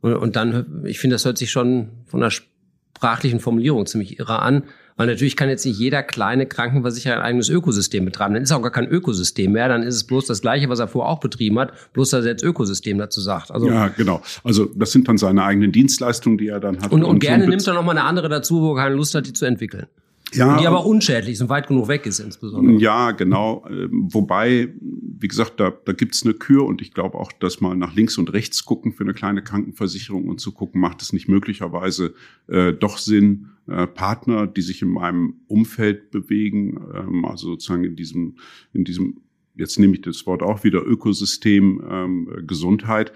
Und, 0.00 0.14
und 0.14 0.36
dann, 0.36 0.84
ich 0.84 0.98
finde, 0.98 1.14
das 1.14 1.24
hört 1.24 1.38
sich 1.38 1.50
schon 1.50 1.90
von 2.06 2.20
der 2.20 2.30
sprachlichen 2.30 3.40
Formulierung 3.40 3.86
ziemlich 3.86 4.18
irre 4.18 4.40
an. 4.40 4.64
Weil 5.00 5.06
natürlich 5.06 5.34
kann 5.34 5.48
jetzt 5.48 5.64
nicht 5.64 5.78
jeder 5.78 6.02
kleine 6.02 6.44
Krankenversicherer 6.44 7.16
ein 7.16 7.22
eigenes 7.22 7.48
Ökosystem 7.48 8.04
betreiben. 8.04 8.34
Dann 8.34 8.42
ist 8.42 8.52
auch 8.52 8.60
gar 8.60 8.70
kein 8.70 8.86
Ökosystem 8.86 9.50
mehr. 9.50 9.66
Dann 9.66 9.82
ist 9.82 9.94
es 9.94 10.04
bloß 10.04 10.26
das 10.26 10.42
Gleiche, 10.42 10.68
was 10.68 10.78
er 10.78 10.88
vorher 10.88 11.10
auch 11.10 11.20
betrieben 11.20 11.58
hat, 11.58 11.72
bloß 11.94 12.10
dass 12.10 12.26
er 12.26 12.32
jetzt 12.32 12.42
Ökosystem 12.42 12.98
dazu 12.98 13.22
sagt. 13.22 13.50
Also 13.50 13.66
ja, 13.70 13.88
genau. 13.88 14.20
Also 14.44 14.66
das 14.74 14.92
sind 14.92 15.08
dann 15.08 15.16
seine 15.16 15.42
eigenen 15.42 15.72
Dienstleistungen, 15.72 16.36
die 16.36 16.48
er 16.48 16.60
dann 16.60 16.82
hat. 16.82 16.92
Und, 16.92 17.02
und, 17.02 17.12
und 17.12 17.18
gerne 17.20 17.48
nimmt 17.48 17.66
er 17.66 17.72
noch 17.72 17.82
mal 17.82 17.92
eine 17.92 18.04
andere 18.04 18.28
dazu, 18.28 18.60
wo 18.60 18.74
er 18.74 18.82
keine 18.82 18.94
Lust 18.94 19.14
hat, 19.14 19.26
die 19.26 19.32
zu 19.32 19.46
entwickeln. 19.46 19.86
Ja, 20.32 20.58
die 20.58 20.66
aber 20.66 20.86
unschädlich 20.86 21.38
sind, 21.38 21.48
weit 21.48 21.66
genug 21.66 21.88
weg 21.88 22.06
ist 22.06 22.20
insbesondere. 22.20 22.80
Ja, 22.80 23.10
genau. 23.12 23.64
Ähm, 23.68 24.08
wobei, 24.12 24.72
wie 24.80 25.28
gesagt, 25.28 25.58
da, 25.58 25.72
da 25.84 25.92
gibt's 25.92 26.24
eine 26.24 26.34
Kür 26.34 26.64
und 26.64 26.82
ich 26.82 26.92
glaube 26.92 27.18
auch, 27.18 27.32
dass 27.32 27.60
mal 27.60 27.76
nach 27.76 27.94
links 27.94 28.18
und 28.18 28.32
rechts 28.32 28.64
gucken 28.64 28.92
für 28.92 29.04
eine 29.04 29.14
kleine 29.14 29.42
Krankenversicherung 29.42 30.28
und 30.28 30.40
zu 30.40 30.52
gucken, 30.52 30.80
macht 30.80 31.02
es 31.02 31.12
nicht 31.12 31.28
möglicherweise 31.28 32.14
äh, 32.48 32.72
doch 32.72 32.98
Sinn, 32.98 33.48
äh, 33.66 33.86
Partner, 33.86 34.46
die 34.46 34.62
sich 34.62 34.82
in 34.82 34.88
meinem 34.88 35.34
Umfeld 35.46 36.10
bewegen, 36.10 36.80
ähm, 36.94 37.24
also 37.24 37.50
sozusagen 37.50 37.84
in 37.84 37.96
diesem, 37.96 38.36
in 38.72 38.84
diesem, 38.84 39.20
jetzt 39.54 39.78
nehme 39.78 39.94
ich 39.94 40.02
das 40.02 40.26
Wort 40.26 40.42
auch 40.42 40.64
wieder, 40.64 40.84
Ökosystem 40.84 41.82
ähm, 41.88 42.28
Gesundheit. 42.46 43.12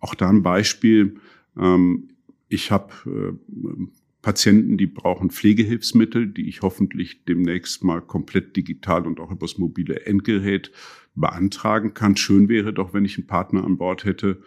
Auch 0.00 0.14
da 0.14 0.28
ein 0.28 0.42
Beispiel. 0.42 1.16
Ähm, 1.58 2.10
ich 2.48 2.70
habe 2.70 2.92
äh, 3.06 3.86
Patienten, 4.26 4.76
die 4.76 4.88
brauchen 4.88 5.30
Pflegehilfsmittel, 5.30 6.26
die 6.26 6.48
ich 6.48 6.62
hoffentlich 6.62 7.24
demnächst 7.26 7.84
mal 7.84 8.00
komplett 8.00 8.56
digital 8.56 9.06
und 9.06 9.20
auch 9.20 9.30
übers 9.30 9.56
mobile 9.56 10.04
Endgerät 10.04 10.72
beantragen 11.14 11.94
kann. 11.94 12.16
Schön 12.16 12.48
wäre 12.48 12.72
doch, 12.72 12.92
wenn 12.92 13.04
ich 13.04 13.16
einen 13.18 13.28
Partner 13.28 13.62
an 13.62 13.78
Bord 13.78 14.04
hätte, 14.04 14.42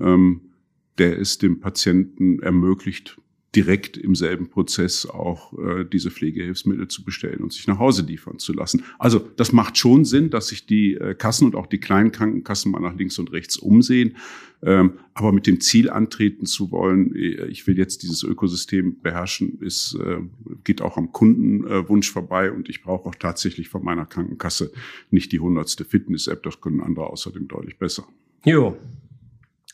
ähm, 0.00 0.52
der 0.98 1.18
es 1.18 1.38
dem 1.38 1.58
Patienten 1.58 2.42
ermöglicht, 2.42 3.20
direkt 3.54 3.96
im 3.96 4.14
selben 4.14 4.48
Prozess 4.48 5.06
auch 5.06 5.52
äh, 5.58 5.84
diese 5.84 6.10
Pflegehilfsmittel 6.10 6.88
zu 6.88 7.04
bestellen 7.04 7.40
und 7.40 7.52
sich 7.52 7.66
nach 7.66 7.78
Hause 7.78 8.02
liefern 8.02 8.38
zu 8.38 8.52
lassen. 8.52 8.84
Also 8.98 9.18
das 9.18 9.52
macht 9.52 9.78
schon 9.78 10.04
Sinn, 10.04 10.30
dass 10.30 10.48
sich 10.48 10.66
die 10.66 10.94
äh, 10.94 11.14
Kassen 11.14 11.46
und 11.46 11.54
auch 11.54 11.66
die 11.66 11.78
kleinen 11.78 12.12
Krankenkassen 12.12 12.72
mal 12.72 12.80
nach 12.80 12.96
links 12.96 13.18
und 13.18 13.32
rechts 13.32 13.56
umsehen. 13.56 14.16
Ähm, 14.62 14.94
aber 15.12 15.32
mit 15.32 15.46
dem 15.46 15.60
Ziel 15.60 15.90
antreten 15.90 16.46
zu 16.46 16.70
wollen, 16.70 17.14
äh, 17.14 17.46
ich 17.46 17.66
will 17.66 17.76
jetzt 17.76 18.02
dieses 18.02 18.22
Ökosystem 18.22 19.00
beherrschen, 19.02 19.58
ist, 19.60 19.94
äh, 20.00 20.20
geht 20.64 20.80
auch 20.80 20.96
am 20.96 21.12
Kundenwunsch 21.12 22.10
vorbei 22.10 22.50
und 22.50 22.68
ich 22.68 22.82
brauche 22.82 23.08
auch 23.08 23.14
tatsächlich 23.14 23.68
von 23.68 23.84
meiner 23.84 24.06
Krankenkasse 24.06 24.72
nicht 25.10 25.32
die 25.32 25.40
hundertste 25.40 25.84
Fitness-App, 25.84 26.42
das 26.42 26.60
können 26.60 26.80
andere 26.80 27.08
außerdem 27.08 27.46
deutlich 27.46 27.78
besser. 27.78 28.06
Jo. 28.44 28.76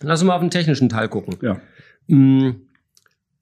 Lass 0.00 0.22
uns 0.22 0.28
mal 0.28 0.34
auf 0.34 0.40
den 0.40 0.50
technischen 0.50 0.88
Teil 0.88 1.08
gucken. 1.08 1.36
Ja. 1.40 1.60
Mm, 2.08 2.56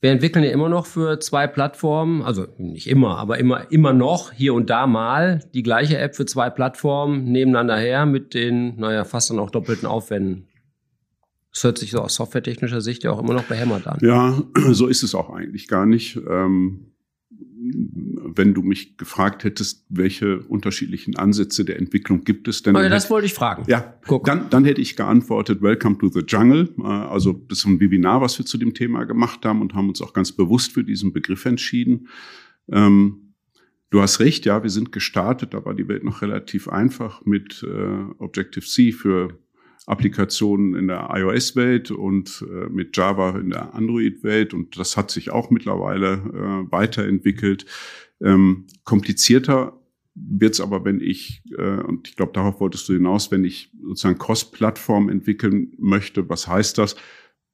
wir 0.01 0.11
entwickeln 0.11 0.45
ja 0.45 0.53
immer 0.53 0.69
noch 0.69 0.87
für 0.87 1.19
zwei 1.19 1.47
Plattformen, 1.47 2.23
also 2.23 2.47
nicht 2.57 2.89
immer, 2.89 3.19
aber 3.19 3.39
immer, 3.39 3.71
immer 3.73 3.93
noch 3.93 4.33
hier 4.33 4.55
und 4.55 4.71
da 4.71 4.87
mal 4.87 5.41
die 5.55 5.63
gleiche 5.63 5.99
App 5.99 6.15
für 6.15 6.25
zwei 6.25 6.51
Plattformen 6.51 7.25
nebeneinander 7.25 7.77
her 7.77 8.07
mit 8.07 8.35
den, 8.35 8.77
naja, 8.79 9.05
fast 9.05 9.31
dann 9.31 9.41
auch 9.41 9.51
doppelten 9.51 9.89
Aufwänden. 9.89 10.49
Das 11.53 11.65
hört 11.65 11.79
sich 11.79 11.91
so 11.91 12.01
aus 12.01 12.15
softwaretechnischer 12.15 12.81
Sicht 12.81 13.03
ja 13.03 13.11
auch 13.11 13.19
immer 13.19 13.35
noch 13.35 13.45
behämmert 13.45 13.89
an. 13.89 13.99
Ja, 14.01 14.41
so 14.71 14.87
ist 14.87 15.03
es 15.03 15.15
auch 15.15 15.31
eigentlich 15.31 15.67
gar 15.67 15.87
nicht. 15.87 16.17
Ähm 16.29 16.93
wenn 18.37 18.55
du 18.55 18.63
mich 18.63 18.97
gefragt 18.97 19.45
hättest, 19.45 19.85
welche 19.89 20.41
unterschiedlichen 20.41 21.17
Ansätze 21.17 21.65
der 21.65 21.79
Entwicklung 21.79 22.25
gibt 22.25 22.49
es 22.49 22.63
denn? 22.63 22.77
Oh 22.77 22.81
ja, 22.81 22.89
das 22.89 23.11
wollte 23.11 23.27
ich 23.27 23.35
fragen. 23.35 23.65
Ja, 23.67 23.95
dann, 24.25 24.51
dann 24.51 24.65
hätte 24.65 24.81
ich 24.81 24.97
geantwortet, 24.97 25.63
Welcome 25.63 25.99
to 25.99 26.09
the 26.09 26.21
Jungle. 26.27 26.69
Äh, 26.79 26.83
also 26.83 27.33
das 27.33 27.59
ist 27.59 27.65
ein 27.67 27.81
Webinar, 27.81 28.21
was 28.21 28.39
wir 28.39 28.47
zu 28.47 28.59
dem 28.59 28.75
Thema 28.75 29.05
gemacht 29.05 29.45
haben 29.45 29.61
und 29.61 29.75
haben 29.75 29.89
uns 29.89 30.03
auch 30.03 30.13
ganz 30.13 30.33
bewusst 30.33 30.73
für 30.73 30.85
diesen 30.85 31.13
Begriff 31.13 31.45
entschieden. 31.45 32.09
Ähm, 32.71 33.35
du 33.91 34.01
hast 34.01 34.21
recht, 34.21 34.45
ja, 34.45 34.63
wir 34.63 34.71
sind 34.71 34.93
gestartet, 34.93 35.55
da 35.55 35.65
war 35.65 35.75
die 35.75 35.89
Welt 35.89 36.05
noch 36.05 36.23
relativ 36.23 36.69
einfach 36.69 37.25
mit 37.25 37.63
äh, 37.63 38.23
Objective-C 38.23 38.93
für 38.93 39.39
Applikationen 39.89 40.75
in 40.75 40.89
der 40.89 41.09
iOS-Welt 41.13 41.91
und 41.91 42.45
äh, 42.49 42.69
mit 42.69 42.97
Java 42.97 43.39
in 43.39 43.51
der 43.51 43.75
Android-Welt. 43.75 44.53
Und 44.53 44.79
das 44.79 44.97
hat 44.97 45.11
sich 45.11 45.31
auch 45.31 45.51
mittlerweile 45.51 46.15
äh, 46.15 46.73
weiterentwickelt. 46.73 47.65
Ähm, 48.21 48.67
komplizierter 48.85 49.81
wird's 50.15 50.61
aber, 50.61 50.85
wenn 50.85 51.01
ich, 51.01 51.43
äh, 51.57 51.81
und 51.81 52.09
ich 52.09 52.17
glaube, 52.17 52.33
darauf 52.33 52.61
wolltest 52.61 52.89
du 52.89 52.93
hinaus, 52.93 53.31
wenn 53.31 53.45
ich 53.45 53.71
sozusagen 53.81 54.19
Cross-Plattform 54.19 55.09
entwickeln 55.09 55.73
möchte, 55.79 56.29
was 56.29 56.47
heißt 56.47 56.77
das? 56.77 56.97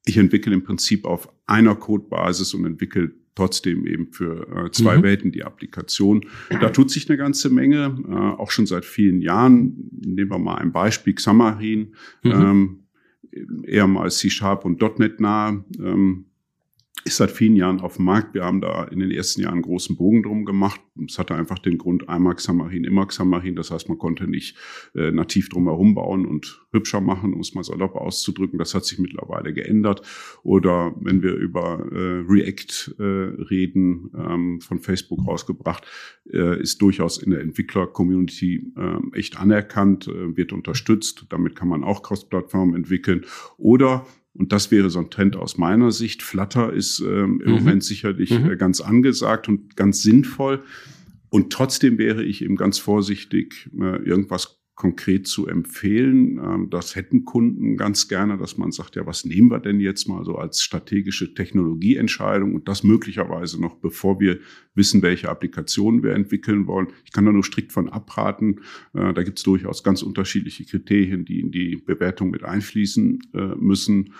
Ich 0.05 0.17
entwickle 0.17 0.53
im 0.53 0.63
Prinzip 0.63 1.05
auf 1.05 1.29
einer 1.45 1.75
Codebasis 1.75 2.53
und 2.53 2.65
entwickle 2.65 3.13
trotzdem 3.35 3.85
eben 3.85 4.11
für 4.11 4.47
äh, 4.65 4.71
zwei 4.71 4.97
mhm. 4.97 5.03
Welten 5.03 5.31
die 5.31 5.43
Applikation. 5.43 6.25
Da 6.49 6.69
tut 6.69 6.89
sich 6.89 7.09
eine 7.09 7.17
ganze 7.17 7.49
Menge, 7.49 7.97
äh, 8.07 8.13
auch 8.13 8.49
schon 8.49 8.65
seit 8.65 8.85
vielen 8.85 9.21
Jahren. 9.21 9.89
Nehmen 9.91 10.31
wir 10.31 10.39
mal 10.39 10.55
ein 10.55 10.71
Beispiel, 10.71 11.13
Xamarin, 11.13 11.93
mhm. 12.23 12.31
ähm, 12.31 12.79
eher 13.65 13.87
mal 13.87 14.09
C-Sharp 14.09 14.65
und 14.65 14.81
.NET 14.99 15.19
nah. 15.19 15.63
Ähm, 15.77 16.25
ist 17.07 17.17
seit 17.17 17.29
vielen 17.29 17.55
Jahren 17.55 17.81
auf 17.81 17.97
dem 17.97 18.05
Markt. 18.05 18.33
Wir 18.33 18.43
haben 18.43 18.61
da 18.61 18.83
in 18.85 18.99
den 18.99 19.11
ersten 19.11 19.39
Jahren 19.41 19.53
einen 19.53 19.61
großen 19.61 19.95
Bogen 19.95 20.23
drum 20.23 20.43
gemacht. 20.43 20.81
Es 21.07 21.19
hatte 21.19 21.35
einfach 21.35 21.59
den 21.59 21.77
Grund, 21.77 22.09
einmal 22.09 22.33
Xamarin, 22.33 22.83
immer 22.83 23.05
Xamarin. 23.05 23.55
Das 23.55 23.69
heißt, 23.69 23.87
man 23.89 23.99
konnte 23.99 24.27
nicht 24.27 24.57
äh, 24.95 25.11
nativ 25.11 25.49
drum 25.49 25.65
herum 25.65 25.93
bauen 25.93 26.25
und 26.25 26.65
hübscher 26.71 27.01
machen, 27.01 27.35
um 27.35 27.41
es 27.41 27.53
mal 27.53 27.63
salopp 27.63 27.95
auszudrücken. 27.95 28.57
Das 28.57 28.73
hat 28.73 28.85
sich 28.85 28.97
mittlerweile 28.97 29.53
geändert. 29.53 30.01
Oder 30.41 30.95
wenn 30.99 31.21
wir 31.21 31.35
über 31.35 31.85
äh, 31.91 32.23
React 32.27 32.95
äh, 32.97 33.03
reden, 33.03 34.09
ähm, 34.17 34.61
von 34.61 34.79
Facebook 34.79 35.27
rausgebracht, 35.27 35.85
äh, 36.33 36.59
ist 36.59 36.81
durchaus 36.81 37.19
in 37.19 37.29
der 37.29 37.41
Entwickler-Community 37.41 38.73
äh, 38.75 39.15
echt 39.15 39.39
anerkannt, 39.39 40.07
äh, 40.07 40.35
wird 40.35 40.53
unterstützt. 40.53 41.27
Damit 41.29 41.55
kann 41.55 41.67
man 41.67 41.83
auch 41.83 42.01
Cross-Plattform 42.01 42.73
entwickeln. 42.73 43.25
Oder 43.57 44.07
und 44.37 44.51
das 44.51 44.69
wäre 44.69 44.89
so 44.89 44.99
ein 44.99 45.09
Trend 45.09 45.35
aus 45.35 45.57
meiner 45.57 45.91
Sicht. 45.91 46.21
Flutter 46.21 46.73
ist 46.73 46.99
ähm, 46.99 47.41
im 47.43 47.51
mhm. 47.51 47.57
Moment 47.57 47.83
sicherlich 47.83 48.31
mhm. 48.31 48.51
äh, 48.51 48.55
ganz 48.57 48.81
angesagt 48.81 49.47
und 49.47 49.75
ganz 49.75 50.01
sinnvoll. 50.01 50.61
Und 51.29 51.51
trotzdem 51.51 51.97
wäre 51.97 52.23
ich 52.23 52.43
eben 52.43 52.55
ganz 52.55 52.77
vorsichtig, 52.77 53.69
äh, 53.79 53.97
irgendwas 54.03 54.61
konkret 54.75 55.25
zu 55.25 55.47
empfehlen. 55.47 56.37
Ähm, 56.37 56.69
das 56.69 56.95
hätten 56.95 57.25
Kunden 57.25 57.77
ganz 57.77 58.07
gerne, 58.07 58.37
dass 58.37 58.57
man 58.57 58.71
sagt, 58.71 58.95
ja, 58.95 59.05
was 59.05 59.25
nehmen 59.25 59.49
wir 59.49 59.59
denn 59.59 59.79
jetzt 59.79 60.07
mal 60.07 60.23
so 60.25 60.35
als 60.35 60.61
strategische 60.61 61.33
Technologieentscheidung 61.33 62.53
und 62.53 62.67
das 62.67 62.83
möglicherweise 62.83 63.59
noch, 63.59 63.75
bevor 63.75 64.19
wir 64.19 64.39
wissen, 64.75 65.01
welche 65.01 65.29
Applikationen 65.29 66.03
wir 66.03 66.13
entwickeln 66.13 66.67
wollen. 66.67 66.87
Ich 67.05 67.13
kann 67.13 67.25
da 67.25 67.31
nur 67.31 67.43
strikt 67.43 67.71
von 67.71 67.89
abraten. 67.89 68.61
Äh, 68.93 69.13
da 69.13 69.23
gibt 69.23 69.39
es 69.39 69.43
durchaus 69.43 69.83
ganz 69.83 70.01
unterschiedliche 70.01 70.65
Kriterien, 70.65 71.23
die 71.23 71.39
in 71.39 71.51
die 71.51 71.77
Bewertung 71.77 72.29
mit 72.29 72.43
einfließen 72.43 73.19
äh, 73.33 73.55
müssen. 73.55 74.13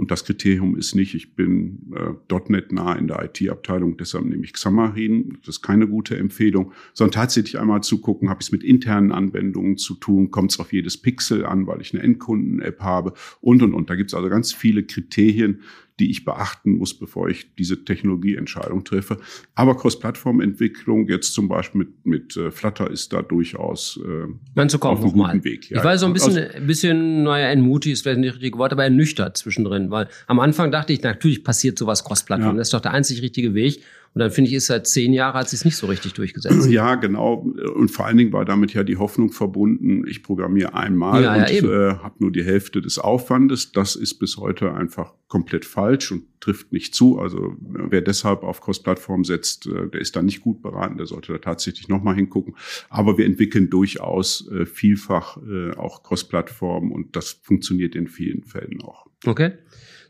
Und 0.00 0.10
das 0.10 0.24
Kriterium 0.24 0.76
ist 0.76 0.94
nicht, 0.94 1.14
ich 1.14 1.34
bin 1.34 1.92
äh, 1.94 2.34
.NET 2.48 2.72
nah 2.72 2.94
in 2.94 3.06
der 3.06 3.22
IT-Abteilung, 3.22 3.98
deshalb 3.98 4.24
nehme 4.24 4.44
ich 4.44 4.54
Xamarin. 4.54 5.36
Das 5.44 5.56
ist 5.56 5.62
keine 5.62 5.86
gute 5.86 6.16
Empfehlung, 6.16 6.72
sondern 6.94 7.12
tatsächlich 7.12 7.60
einmal 7.60 7.82
zu 7.82 8.00
gucken, 8.00 8.30
habe 8.30 8.40
ich 8.40 8.46
es 8.46 8.52
mit 8.52 8.64
internen 8.64 9.12
Anwendungen 9.12 9.76
zu 9.76 9.94
tun, 9.94 10.30
kommt 10.30 10.52
es 10.52 10.58
auf 10.58 10.72
jedes 10.72 10.96
Pixel 10.96 11.44
an, 11.44 11.66
weil 11.66 11.82
ich 11.82 11.92
eine 11.92 12.02
Endkunden-App 12.02 12.80
habe 12.80 13.12
und, 13.42 13.62
und, 13.62 13.74
und. 13.74 13.90
Da 13.90 13.94
gibt 13.94 14.08
es 14.08 14.14
also 14.14 14.30
ganz 14.30 14.54
viele 14.54 14.84
Kriterien, 14.84 15.60
die 16.00 16.10
ich 16.10 16.24
beachten 16.24 16.78
muss, 16.78 16.94
bevor 16.94 17.28
ich 17.28 17.54
diese 17.54 17.84
Technologieentscheidung 17.84 18.84
treffe. 18.84 19.18
Aber 19.54 19.76
Cross-Plattform-Entwicklung 19.76 21.08
jetzt 21.08 21.34
zum 21.34 21.48
Beispiel 21.48 21.80
mit, 21.80 22.06
mit 22.06 22.36
äh, 22.36 22.50
Flutter 22.50 22.90
ist 22.90 23.12
da 23.12 23.22
durchaus 23.22 24.00
äh, 24.02 24.24
auf 24.56 24.84
einem 24.84 25.02
guten 25.02 25.18
mal. 25.18 25.44
Weg. 25.44 25.70
Ja. 25.70 25.78
Ich 25.78 25.84
war 25.84 25.96
so 25.98 26.06
ein 26.06 26.12
bisschen, 26.14 26.38
also, 26.38 26.56
ein 26.56 26.66
bisschen, 26.66 27.22
naja, 27.24 27.48
entmutigt 27.50 27.92
ist 27.92 28.02
vielleicht 28.02 28.20
nicht 28.20 28.34
richtig 28.34 28.56
Wort, 28.56 28.72
aber 28.72 28.84
ernüchtert 28.84 29.36
zwischendrin, 29.36 29.90
weil 29.90 30.08
am 30.26 30.40
Anfang 30.40 30.70
dachte 30.70 30.92
ich, 30.92 31.02
natürlich 31.02 31.44
passiert 31.44 31.78
sowas 31.78 32.02
Cross-Plattform. 32.04 32.52
Ja. 32.52 32.58
Das 32.58 32.68
ist 32.68 32.74
doch 32.74 32.80
der 32.80 32.92
einzig 32.92 33.22
richtige 33.22 33.54
Weg. 33.54 33.82
Und 34.12 34.18
dann 34.18 34.32
finde 34.32 34.50
ich, 34.50 34.56
ist 34.56 34.66
seit 34.66 34.88
zehn 34.88 35.12
Jahren 35.12 35.34
hat 35.34 35.48
sich 35.48 35.64
nicht 35.64 35.76
so 35.76 35.86
richtig 35.86 36.14
durchgesetzt. 36.14 36.68
Ja, 36.68 36.96
genau. 36.96 37.34
Und 37.34 37.90
vor 37.92 38.06
allen 38.06 38.16
Dingen 38.16 38.32
war 38.32 38.44
damit 38.44 38.74
ja 38.74 38.82
die 38.82 38.96
Hoffnung 38.96 39.30
verbunden, 39.30 40.04
ich 40.06 40.24
programmiere 40.24 40.74
einmal 40.74 41.22
ja, 41.22 41.34
und 41.34 41.50
ja, 41.50 41.90
äh, 41.90 41.94
habe 41.94 42.16
nur 42.18 42.32
die 42.32 42.42
Hälfte 42.42 42.80
des 42.80 42.98
Aufwandes. 42.98 43.70
Das 43.70 43.94
ist 43.94 44.14
bis 44.14 44.36
heute 44.36 44.74
einfach 44.74 45.14
komplett 45.28 45.64
falsch 45.64 46.10
und 46.10 46.24
trifft 46.40 46.72
nicht 46.72 46.92
zu. 46.92 47.20
Also 47.20 47.56
wer 47.60 48.00
deshalb 48.00 48.42
auf 48.42 48.60
Cross-Plattform 48.60 49.24
setzt, 49.24 49.66
äh, 49.66 49.88
der 49.88 50.00
ist 50.00 50.16
da 50.16 50.22
nicht 50.22 50.40
gut 50.40 50.60
beraten, 50.60 50.96
der 50.96 51.06
sollte 51.06 51.32
da 51.32 51.38
tatsächlich 51.38 51.86
nochmal 51.86 52.16
hingucken. 52.16 52.56
Aber 52.88 53.16
wir 53.16 53.26
entwickeln 53.26 53.70
durchaus 53.70 54.50
äh, 54.50 54.66
vielfach 54.66 55.38
äh, 55.48 55.70
auch 55.76 56.02
Cross-Plattform 56.02 56.90
und 56.90 57.14
das 57.14 57.38
funktioniert 57.42 57.94
in 57.94 58.08
vielen 58.08 58.42
Fällen 58.42 58.82
auch. 58.82 59.06
Okay. 59.24 59.52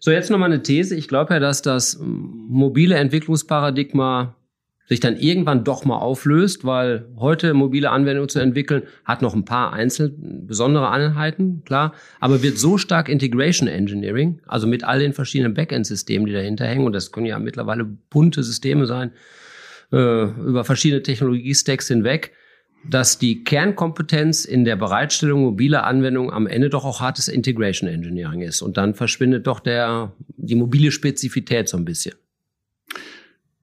So, 0.02 0.10
jetzt 0.10 0.30
nochmal 0.30 0.50
eine 0.50 0.62
These. 0.62 0.96
Ich 0.96 1.08
glaube 1.08 1.34
ja, 1.34 1.40
dass 1.40 1.60
das 1.60 1.98
mobile 2.00 2.94
Entwicklungsparadigma 2.94 4.34
sich 4.88 4.98
dann 4.98 5.16
irgendwann 5.18 5.62
doch 5.62 5.84
mal 5.84 5.98
auflöst, 5.98 6.64
weil 6.64 7.06
heute 7.16 7.52
mobile 7.52 7.90
Anwendungen 7.90 8.30
zu 8.30 8.40
entwickeln 8.40 8.84
hat 9.04 9.20
noch 9.20 9.34
ein 9.34 9.44
paar 9.44 9.74
einzel 9.74 10.12
besondere 10.18 10.90
Einheiten, 10.90 11.62
klar, 11.64 11.92
aber 12.18 12.42
wird 12.42 12.58
so 12.58 12.76
stark 12.76 13.08
Integration 13.08 13.68
Engineering, 13.68 14.40
also 14.46 14.66
mit 14.66 14.82
all 14.82 14.98
den 14.98 15.12
verschiedenen 15.12 15.54
Backend-Systemen, 15.54 16.26
die 16.26 16.32
dahinter 16.32 16.64
hängen, 16.64 16.86
und 16.86 16.92
das 16.92 17.12
können 17.12 17.26
ja 17.26 17.38
mittlerweile 17.38 17.84
bunte 17.84 18.42
Systeme 18.42 18.86
sein, 18.86 19.12
äh, 19.92 20.24
über 20.24 20.64
verschiedene 20.64 21.02
Technologiestacks 21.02 21.86
hinweg, 21.86 22.32
dass 22.88 23.18
die 23.18 23.44
Kernkompetenz 23.44 24.44
in 24.44 24.64
der 24.64 24.76
Bereitstellung 24.76 25.42
mobiler 25.42 25.84
Anwendungen 25.84 26.32
am 26.32 26.46
Ende 26.46 26.70
doch 26.70 26.84
auch 26.84 27.00
hartes 27.00 27.28
Integration 27.28 27.88
Engineering 27.88 28.42
ist. 28.42 28.62
Und 28.62 28.76
dann 28.76 28.94
verschwindet 28.94 29.46
doch 29.46 29.60
der, 29.60 30.12
die 30.36 30.54
mobile 30.54 30.90
Spezifität 30.90 31.68
so 31.68 31.76
ein 31.76 31.84
bisschen. 31.84 32.14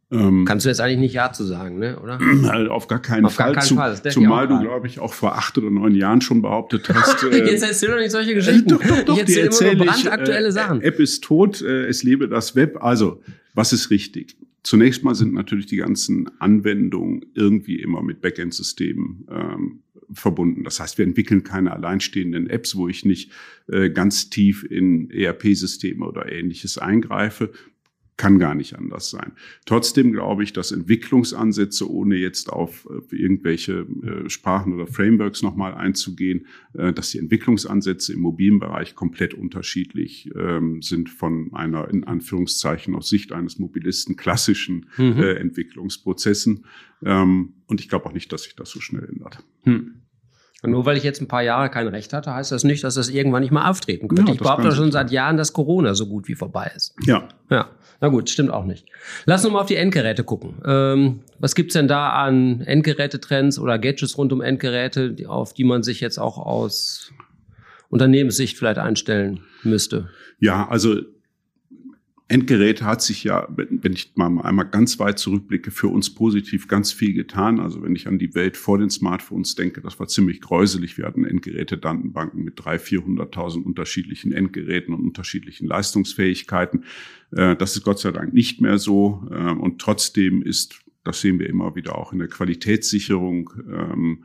Ähm, 0.10 0.46
Kannst 0.46 0.66
du 0.66 0.70
jetzt 0.70 0.80
eigentlich 0.80 1.00
nicht 1.00 1.14
Ja 1.14 1.34
zu 1.34 1.44
sagen, 1.44 1.80
ne? 1.80 2.00
oder? 2.00 2.20
Auf 2.72 2.88
gar 2.88 3.02
keinen 3.02 3.26
auf 3.26 3.34
Fall. 3.34 3.54
Gar 3.54 3.64
keinen 3.64 3.78
Fall. 3.78 4.12
zumal 4.12 4.48
du, 4.48 4.62
glaube 4.62 4.88
ich, 4.88 5.00
auch 5.00 5.14
vor 5.14 5.36
acht 5.36 5.58
oder 5.58 5.70
neun 5.70 5.96
Jahren 5.96 6.22
schon 6.22 6.42
behauptet 6.42 6.88
hast. 6.94 7.24
Äh, 7.28 7.52
jetzt 7.52 7.64
erzähl 7.64 7.90
doch 7.90 7.98
nicht 7.98 8.12
solche 8.12 8.34
Geschichten. 8.36 8.70
Doch, 8.70 8.82
doch, 8.82 9.04
doch, 9.04 9.18
ich 9.18 9.38
erzähl 9.38 9.74
immer 9.74 9.86
nur 9.86 9.94
brandaktuelle 9.94 10.48
äh, 10.48 10.52
Sachen. 10.52 10.82
App 10.82 11.00
ist 11.00 11.24
tot, 11.24 11.62
äh, 11.62 11.88
es 11.88 12.04
lebe 12.04 12.30
das 12.30 12.56
Web. 12.56 12.82
Also, 12.82 13.22
was 13.54 13.74
ist 13.74 13.90
richtig? 13.90 14.38
Zunächst 14.68 15.02
mal 15.02 15.16
sind 15.16 15.32
natürlich 15.34 15.68
die 15.68 15.78
ganzen 15.78 16.30
Anwendungen 16.42 17.28
irgendwie 17.36 17.78
immer 17.78 18.04
mit 18.04 18.20
Backend-Systemen 18.20 19.26
ähm, 19.32 19.80
verbunden. 20.12 20.66
Das 20.66 20.82
heißt, 20.82 20.98
wir 20.98 21.06
entwickeln 21.06 21.46
keine 21.46 21.72
alleinstehenden 21.72 22.50
Apps, 22.50 22.76
wo 22.76 22.90
ich 22.90 23.06
nicht 23.06 23.32
äh, 23.68 23.90
ganz 23.90 24.30
tief 24.30 24.66
in 24.70 25.10
ERP-Systeme 25.10 26.06
oder 26.06 26.30
ähnliches 26.30 26.78
eingreife 26.78 27.54
kann 28.18 28.40
gar 28.40 28.56
nicht 28.56 28.76
anders 28.76 29.12
sein. 29.12 29.34
Trotzdem 29.66 30.12
glaube 30.12 30.44
ich, 30.44 30.52
dass 30.52 30.72
Entwicklungsansätze, 30.72 31.90
ohne 31.90 32.16
jetzt 32.16 32.52
auf 32.52 32.88
irgendwelche 33.12 33.86
äh, 34.04 34.30
Sprachen 34.30 34.74
oder 34.74 34.88
Frameworks 34.88 35.44
nochmal 35.44 35.76
einzugehen, 35.76 36.48
äh, 36.74 36.92
dass 36.92 37.12
die 37.12 37.20
Entwicklungsansätze 37.20 38.14
im 38.14 38.22
mobilen 38.22 38.60
Bereich 38.60 38.96
komplett 38.96 39.36
unterschiedlich 39.36 40.32
ähm, 40.36 40.82
sind 40.82 41.10
von 41.10 41.54
einer 41.54 41.90
in 41.90 42.04
Anführungszeichen 42.06 42.96
aus 42.96 43.08
Sicht 43.08 43.32
eines 43.32 43.60
Mobilisten 43.60 44.16
klassischen 44.16 44.88
mhm. 44.98 45.18
Äh, 45.18 45.34
Entwicklungsprozessen. 45.36 46.66
Ähm, 47.04 47.54
und 47.68 47.80
ich 47.80 47.88
glaube 47.88 48.08
auch 48.08 48.14
nicht, 48.14 48.32
dass 48.34 48.44
sich 48.44 48.56
das 48.56 48.72
so 48.72 48.82
schnell 48.82 49.06
ändert. 49.06 49.44
Mhm. 49.64 50.07
Und 50.64 50.72
nur 50.72 50.86
weil 50.86 50.98
ich 50.98 51.04
jetzt 51.04 51.22
ein 51.22 51.28
paar 51.28 51.44
Jahre 51.44 51.70
kein 51.70 51.88
Recht 51.88 52.14
hatte, 52.14 52.34
heißt 52.34 52.52
das 52.52 52.64
nicht, 52.64 52.84
dass 52.84 52.96
das 52.96 53.10
irgendwann 53.10 53.42
nicht 53.42 53.52
mal 53.52 53.70
auftreten 53.70 54.08
könnte. 54.08 54.32
Ja, 54.32 54.34
ich 54.34 54.40
behaupte 54.40 54.72
schon 54.72 54.92
seit 54.92 55.12
Jahren, 55.12 55.38
dass 55.38 55.54
Corona 55.54 55.94
so 55.94 56.08
gut 56.08 56.28
wie 56.28 56.36
vorbei 56.36 56.72
ist. 56.76 56.96
Ja. 57.06 57.28
Ja. 57.50 57.70
Na 58.00 58.10
gut, 58.10 58.30
stimmt 58.30 58.52
auch 58.52 58.66
nicht. 58.66 58.86
Lass 59.26 59.44
uns 59.44 59.54
mal 59.54 59.62
auf 59.62 59.68
die 59.68 59.76
Endgeräte 59.76 60.24
gucken. 60.24 60.56
Ähm, 60.66 61.22
was 61.40 61.56
gibt's 61.56 61.74
denn 61.74 61.88
da 61.88 62.10
an 62.10 62.62
Endgerätetrends 62.62 63.60
oder 63.60 63.80
Gadgets 63.80 64.18
rund 64.18 64.34
um 64.34 64.42
Endgeräte, 64.42 65.16
auf 65.28 65.54
die 65.54 65.64
man 65.64 65.84
sich 65.84 66.00
jetzt 66.00 66.20
auch 66.20 66.38
aus 66.38 67.12
Unternehmenssicht 67.90 68.58
vielleicht 68.58 68.78
einstellen 68.80 69.42
müsste? 69.64 70.10
Ja, 70.40 70.68
also 70.68 71.02
Endgeräte 72.30 72.84
hat 72.84 73.02
sich 73.02 73.24
ja, 73.24 73.48
wenn 73.50 73.94
ich 73.94 74.12
mal 74.16 74.42
einmal 74.42 74.68
ganz 74.68 75.00
weit 75.00 75.18
zurückblicke, 75.18 75.72
für 75.72 75.88
uns 75.88 76.14
positiv 76.14 76.68
ganz 76.68 76.92
viel 76.92 77.14
getan. 77.14 77.60
Also 77.60 77.82
wenn 77.82 77.96
ich 77.96 78.08
an 78.08 78.20
die 78.20 78.36
Welt 78.36 78.58
vor 78.58 78.78
den 78.78 78.90
Smartphones 78.90 79.56
denke, 79.56 79.80
das 79.80 79.98
war 79.98 80.10
ziemlich 80.10 80.42
gräuselig. 80.42 80.98
Wir 80.98 81.06
hatten 81.06 81.24
Endgeräte-Datenbanken 81.24 82.44
mit 82.44 82.60
300.000, 82.60 83.32
400.000 83.32 83.64
unterschiedlichen 83.64 84.34
Endgeräten 84.34 84.94
und 84.94 85.06
unterschiedlichen 85.06 85.68
Leistungsfähigkeiten. 85.68 86.84
Äh, 87.32 87.56
das 87.56 87.78
ist 87.78 87.84
Gott 87.84 88.00
sei 88.00 88.12
Dank 88.12 88.34
nicht 88.34 88.60
mehr 88.60 88.78
so. 88.78 89.26
Äh, 89.32 89.52
und 89.52 89.80
trotzdem 89.80 90.42
ist, 90.42 90.82
das 91.06 91.22
sehen 91.22 91.40
wir 91.40 91.48
immer 91.48 91.76
wieder 91.76 91.98
auch 91.98 92.12
in 92.12 92.20
der 92.20 92.28
Qualitätssicherung, 92.28 93.52
ähm, 93.72 93.98
ähm, 93.98 94.24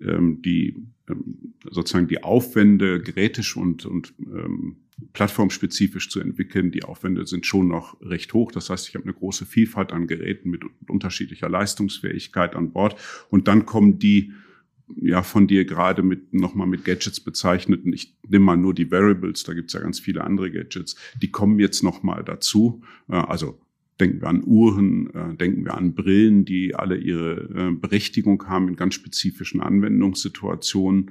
die 0.00 0.76
ähm, 1.08 1.54
sozusagen 1.70 2.08
die 2.08 2.22
Aufwände 2.22 3.00
gerätisch 3.00 3.56
und, 3.56 3.86
und 3.86 4.14
plattformspezifisch 5.12 6.08
zu 6.08 6.20
entwickeln. 6.20 6.70
Die 6.70 6.84
Aufwände 6.84 7.26
sind 7.26 7.46
schon 7.46 7.68
noch 7.68 8.00
recht 8.00 8.32
hoch. 8.34 8.52
Das 8.52 8.70
heißt, 8.70 8.88
ich 8.88 8.94
habe 8.94 9.04
eine 9.04 9.14
große 9.14 9.46
Vielfalt 9.46 9.92
an 9.92 10.06
Geräten 10.06 10.50
mit 10.50 10.62
unterschiedlicher 10.88 11.48
Leistungsfähigkeit 11.48 12.54
an 12.54 12.72
Bord. 12.72 12.96
Und 13.28 13.48
dann 13.48 13.66
kommen 13.66 13.98
die 13.98 14.32
ja 14.96 15.22
von 15.22 15.46
dir 15.46 15.64
gerade 15.64 16.02
mit 16.02 16.34
nochmal 16.34 16.66
mit 16.66 16.84
Gadgets 16.84 17.20
bezeichneten, 17.20 17.92
ich 17.92 18.14
nehme 18.28 18.44
mal 18.44 18.56
nur 18.56 18.74
die 18.74 18.90
Variables, 18.90 19.44
da 19.44 19.54
gibt's 19.54 19.72
ja 19.72 19.80
ganz 19.80 20.00
viele 20.00 20.22
andere 20.22 20.50
Gadgets, 20.50 20.96
die 21.20 21.30
kommen 21.30 21.58
jetzt 21.58 21.82
nochmal 21.82 22.24
dazu. 22.24 22.82
Äh, 23.08 23.14
also 23.14 23.58
denken 24.00 24.20
wir 24.20 24.28
an 24.28 24.42
Uhren, 24.44 25.14
äh, 25.14 25.34
denken 25.34 25.64
wir 25.64 25.74
an 25.76 25.94
Brillen, 25.94 26.44
die 26.44 26.74
alle 26.74 26.96
ihre 26.96 27.48
äh, 27.54 27.70
Berechtigung 27.72 28.46
haben 28.48 28.68
in 28.68 28.76
ganz 28.76 28.94
spezifischen 28.94 29.60
Anwendungssituationen 29.60 31.10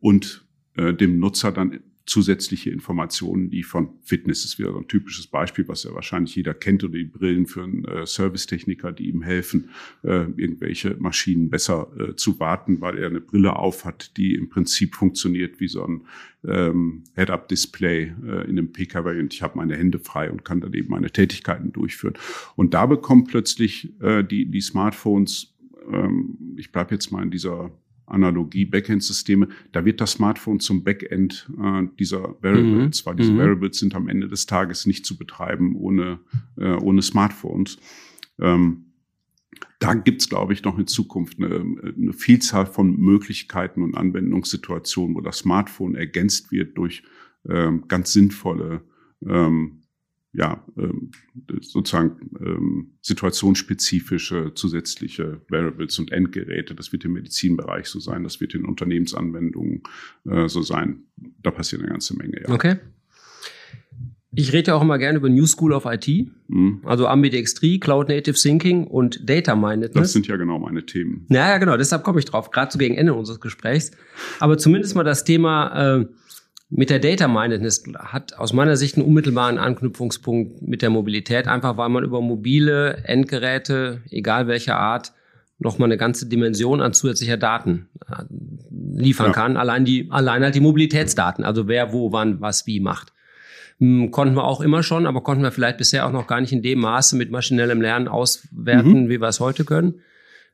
und 0.00 0.46
dem 0.76 1.18
Nutzer 1.18 1.50
dann 1.50 1.80
zusätzliche 2.06 2.70
Informationen 2.70 3.50
liefern. 3.50 3.90
Fitness 4.02 4.44
ist 4.44 4.58
wieder 4.58 4.72
so 4.72 4.78
ein 4.78 4.88
typisches 4.88 5.26
Beispiel, 5.26 5.68
was 5.68 5.84
ja 5.84 5.94
wahrscheinlich 5.94 6.34
jeder 6.34 6.54
kennt, 6.54 6.82
oder 6.82 6.94
die 6.94 7.04
Brillen 7.04 7.46
für 7.46 7.62
einen 7.62 7.84
äh, 7.84 8.06
Servicetechniker, 8.06 8.92
die 8.92 9.08
ihm 9.08 9.22
helfen, 9.22 9.70
äh, 10.02 10.26
irgendwelche 10.36 10.96
Maschinen 10.98 11.50
besser 11.50 11.90
äh, 11.98 12.16
zu 12.16 12.40
warten, 12.40 12.80
weil 12.80 12.98
er 12.98 13.08
eine 13.08 13.20
Brille 13.20 13.56
aufhat, 13.56 14.16
die 14.16 14.34
im 14.34 14.48
Prinzip 14.48 14.96
funktioniert 14.96 15.60
wie 15.60 15.68
so 15.68 15.84
ein 15.84 16.02
ähm, 16.44 17.04
Head-Up-Display 17.14 18.02
äh, 18.02 18.44
in 18.44 18.58
einem 18.58 18.72
PKW 18.72 19.20
und 19.20 19.32
ich 19.32 19.42
habe 19.42 19.56
meine 19.56 19.76
Hände 19.76 19.98
frei 19.98 20.30
und 20.30 20.44
kann 20.44 20.60
dann 20.60 20.74
eben 20.74 20.90
meine 20.90 21.10
Tätigkeiten 21.10 21.72
durchführen. 21.72 22.14
Und 22.56 22.74
da 22.74 22.86
bekommen 22.86 23.24
plötzlich 23.24 23.92
äh, 24.00 24.24
die, 24.24 24.46
die 24.46 24.60
Smartphones, 24.60 25.54
ähm, 25.90 26.54
ich 26.56 26.72
bleibe 26.72 26.94
jetzt 26.94 27.12
mal 27.12 27.22
in 27.22 27.30
dieser 27.30 27.70
Analogie 28.06 28.64
Backend-Systeme, 28.64 29.48
da 29.72 29.84
wird 29.84 30.00
das 30.00 30.12
Smartphone 30.12 30.60
zum 30.60 30.84
Backend 30.84 31.50
äh, 31.62 31.82
dieser 31.98 32.36
Variables, 32.42 33.04
mhm. 33.04 33.06
weil 33.06 33.16
diese 33.16 33.32
mhm. 33.32 33.38
Variables 33.38 33.78
sind 33.78 33.94
am 33.94 34.08
Ende 34.08 34.28
des 34.28 34.46
Tages 34.46 34.86
nicht 34.86 35.06
zu 35.06 35.16
betreiben 35.16 35.76
ohne, 35.76 36.20
äh, 36.56 36.74
ohne 36.74 37.02
Smartphones. 37.02 37.78
Ähm, 38.38 38.86
da 39.78 39.94
gibt's, 39.94 40.28
glaube 40.28 40.52
ich, 40.52 40.62
noch 40.62 40.78
in 40.78 40.86
Zukunft 40.86 41.38
eine, 41.38 41.64
eine, 41.96 42.12
Vielzahl 42.12 42.66
von 42.66 42.96
Möglichkeiten 42.96 43.82
und 43.82 43.96
Anwendungssituationen, 43.96 45.16
wo 45.16 45.20
das 45.20 45.38
Smartphone 45.38 45.94
ergänzt 45.94 46.52
wird 46.52 46.78
durch 46.78 47.02
ähm, 47.48 47.84
ganz 47.88 48.12
sinnvolle 48.12 48.82
ähm, 49.26 49.81
ja, 50.32 50.64
ähm, 50.78 51.10
sozusagen 51.60 52.30
ähm, 52.40 52.92
situationsspezifische 53.02 54.52
zusätzliche 54.54 55.42
Variables 55.48 55.98
und 55.98 56.10
Endgeräte. 56.10 56.74
Das 56.74 56.92
wird 56.92 57.04
im 57.04 57.12
Medizinbereich 57.12 57.86
so 57.86 58.00
sein, 58.00 58.24
das 58.24 58.40
wird 58.40 58.54
in 58.54 58.64
Unternehmensanwendungen 58.64 59.82
äh, 60.24 60.48
so 60.48 60.62
sein. 60.62 61.04
Da 61.42 61.50
passiert 61.50 61.82
eine 61.82 61.90
ganze 61.90 62.16
Menge. 62.16 62.40
Ja. 62.42 62.54
Okay. 62.54 62.76
Ich 64.34 64.54
rede 64.54 64.68
ja 64.68 64.74
auch 64.76 64.80
immer 64.80 64.96
gerne 64.96 65.18
über 65.18 65.28
New 65.28 65.44
School 65.44 65.74
of 65.74 65.84
IT, 65.84 66.08
mhm. 66.48 66.80
also 66.84 67.06
Ambidextrie, 67.06 67.78
Cloud 67.78 68.08
Native 68.08 68.34
Thinking 68.34 68.86
und 68.86 69.28
Data 69.28 69.54
Mindedness. 69.54 70.04
Das 70.04 70.12
sind 70.14 70.26
ja 70.26 70.36
genau 70.36 70.58
meine 70.58 70.86
Themen. 70.86 71.26
Ja, 71.28 71.50
ja, 71.50 71.58
genau, 71.58 71.76
deshalb 71.76 72.02
komme 72.02 72.18
ich 72.18 72.24
drauf, 72.24 72.50
gerade 72.50 72.72
so 72.72 72.78
gegen 72.78 72.94
Ende 72.94 73.12
unseres 73.12 73.40
Gesprächs. 73.40 73.90
Aber 74.40 74.56
zumindest 74.56 74.94
mal 74.94 75.04
das 75.04 75.24
Thema 75.24 75.98
äh, 75.98 76.06
mit 76.74 76.88
der 76.88 77.00
Data 77.00 77.28
Mindedness 77.28 77.84
hat 77.98 78.38
aus 78.38 78.54
meiner 78.54 78.76
Sicht 78.76 78.96
einen 78.96 79.04
unmittelbaren 79.04 79.58
Anknüpfungspunkt 79.58 80.62
mit 80.62 80.80
der 80.80 80.88
Mobilität, 80.88 81.46
einfach 81.46 81.76
weil 81.76 81.90
man 81.90 82.02
über 82.02 82.22
mobile 82.22 83.04
Endgeräte, 83.04 84.00
egal 84.10 84.46
welcher 84.46 84.78
Art, 84.78 85.12
nochmal 85.58 85.88
eine 85.88 85.98
ganze 85.98 86.26
Dimension 86.26 86.80
an 86.80 86.94
zusätzlicher 86.94 87.36
Daten 87.36 87.90
äh, 88.08 88.24
liefern 88.70 89.28
ja. 89.28 89.32
kann. 89.32 89.58
Allein 89.58 89.84
die, 89.84 90.10
allein 90.10 90.42
halt 90.42 90.54
die 90.54 90.60
Mobilitätsdaten, 90.60 91.44
also 91.44 91.68
wer, 91.68 91.92
wo, 91.92 92.10
wann, 92.10 92.40
was, 92.40 92.66
wie 92.66 92.80
macht. 92.80 93.12
Hm, 93.78 94.10
konnten 94.10 94.34
wir 94.34 94.44
auch 94.44 94.62
immer 94.62 94.82
schon, 94.82 95.06
aber 95.06 95.22
konnten 95.22 95.42
wir 95.42 95.52
vielleicht 95.52 95.76
bisher 95.76 96.06
auch 96.06 96.12
noch 96.12 96.26
gar 96.26 96.40
nicht 96.40 96.52
in 96.52 96.62
dem 96.62 96.80
Maße 96.80 97.16
mit 97.16 97.30
maschinellem 97.30 97.82
Lernen 97.82 98.08
auswerten, 98.08 99.04
mhm. 99.04 99.08
wie 99.10 99.20
wir 99.20 99.28
es 99.28 99.40
heute 99.40 99.66
können. 99.66 100.00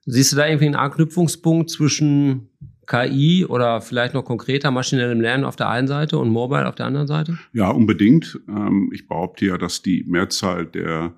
Siehst 0.04 0.32
du 0.32 0.36
da 0.36 0.46
irgendwie 0.46 0.66
einen 0.66 0.74
Anknüpfungspunkt 0.74 1.70
zwischen 1.70 2.48
KI 2.88 3.44
oder 3.46 3.80
vielleicht 3.80 4.14
noch 4.14 4.24
konkreter 4.24 4.70
maschinellem 4.70 5.20
Lernen 5.20 5.44
auf 5.44 5.56
der 5.56 5.68
einen 5.68 5.86
Seite 5.86 6.18
und 6.18 6.30
Mobile 6.30 6.66
auf 6.66 6.74
der 6.74 6.86
anderen 6.86 7.06
Seite? 7.06 7.38
Ja, 7.52 7.70
unbedingt. 7.70 8.40
Ähm, 8.48 8.90
ich 8.94 9.06
behaupte 9.06 9.46
ja, 9.46 9.58
dass 9.58 9.82
die 9.82 10.04
Mehrzahl 10.08 10.66
der 10.66 11.12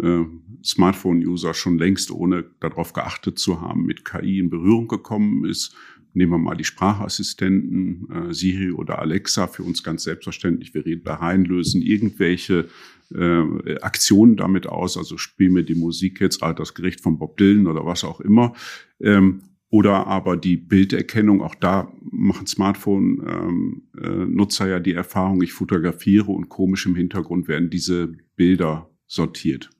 äh, 0.00 0.24
Smartphone-User 0.64 1.52
schon 1.52 1.78
längst, 1.78 2.10
ohne 2.10 2.44
darauf 2.60 2.94
geachtet 2.94 3.38
zu 3.38 3.60
haben, 3.60 3.84
mit 3.84 4.06
KI 4.06 4.38
in 4.38 4.48
Berührung 4.48 4.88
gekommen 4.88 5.44
ist. 5.44 5.76
Nehmen 6.14 6.32
wir 6.32 6.38
mal 6.38 6.56
die 6.56 6.64
Sprachassistenten, 6.64 8.08
äh, 8.10 8.34
Siri 8.34 8.72
oder 8.72 8.98
Alexa, 8.98 9.48
für 9.48 9.64
uns 9.64 9.82
ganz 9.82 10.04
selbstverständlich. 10.04 10.72
Wir 10.72 10.86
reden 10.86 11.04
da 11.04 11.16
rein, 11.16 11.44
lösen 11.44 11.82
irgendwelche 11.82 12.68
äh, 13.14 13.78
Aktionen 13.82 14.36
damit 14.36 14.66
aus, 14.66 14.96
also 14.96 15.18
spiel 15.18 15.50
mir 15.50 15.62
die 15.62 15.74
Musik 15.74 16.22
jetzt 16.22 16.42
altersgerecht 16.42 17.02
von 17.02 17.18
Bob 17.18 17.36
Dylan 17.36 17.66
oder 17.66 17.84
was 17.84 18.02
auch 18.02 18.20
immer. 18.20 18.54
Ähm, 19.00 19.42
oder 19.72 20.06
aber 20.06 20.36
die 20.36 20.56
Bilderkennung, 20.58 21.40
auch 21.40 21.54
da 21.54 21.90
machen 22.02 22.46
Smartphone-Nutzer 22.46 24.64
ähm, 24.64 24.68
äh, 24.68 24.72
ja 24.74 24.80
die 24.80 24.92
Erfahrung, 24.92 25.40
ich 25.40 25.54
fotografiere 25.54 26.30
und 26.30 26.50
komisch 26.50 26.84
im 26.84 26.94
Hintergrund 26.94 27.48
werden 27.48 27.70
diese 27.70 28.12
Bilder 28.36 28.90
sortiert. 29.06 29.70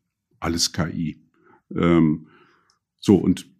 Alles 0.41 0.73
KI. 0.73 1.21
Ähm, 1.77 2.29
so, 3.01 3.17
und 3.17 3.51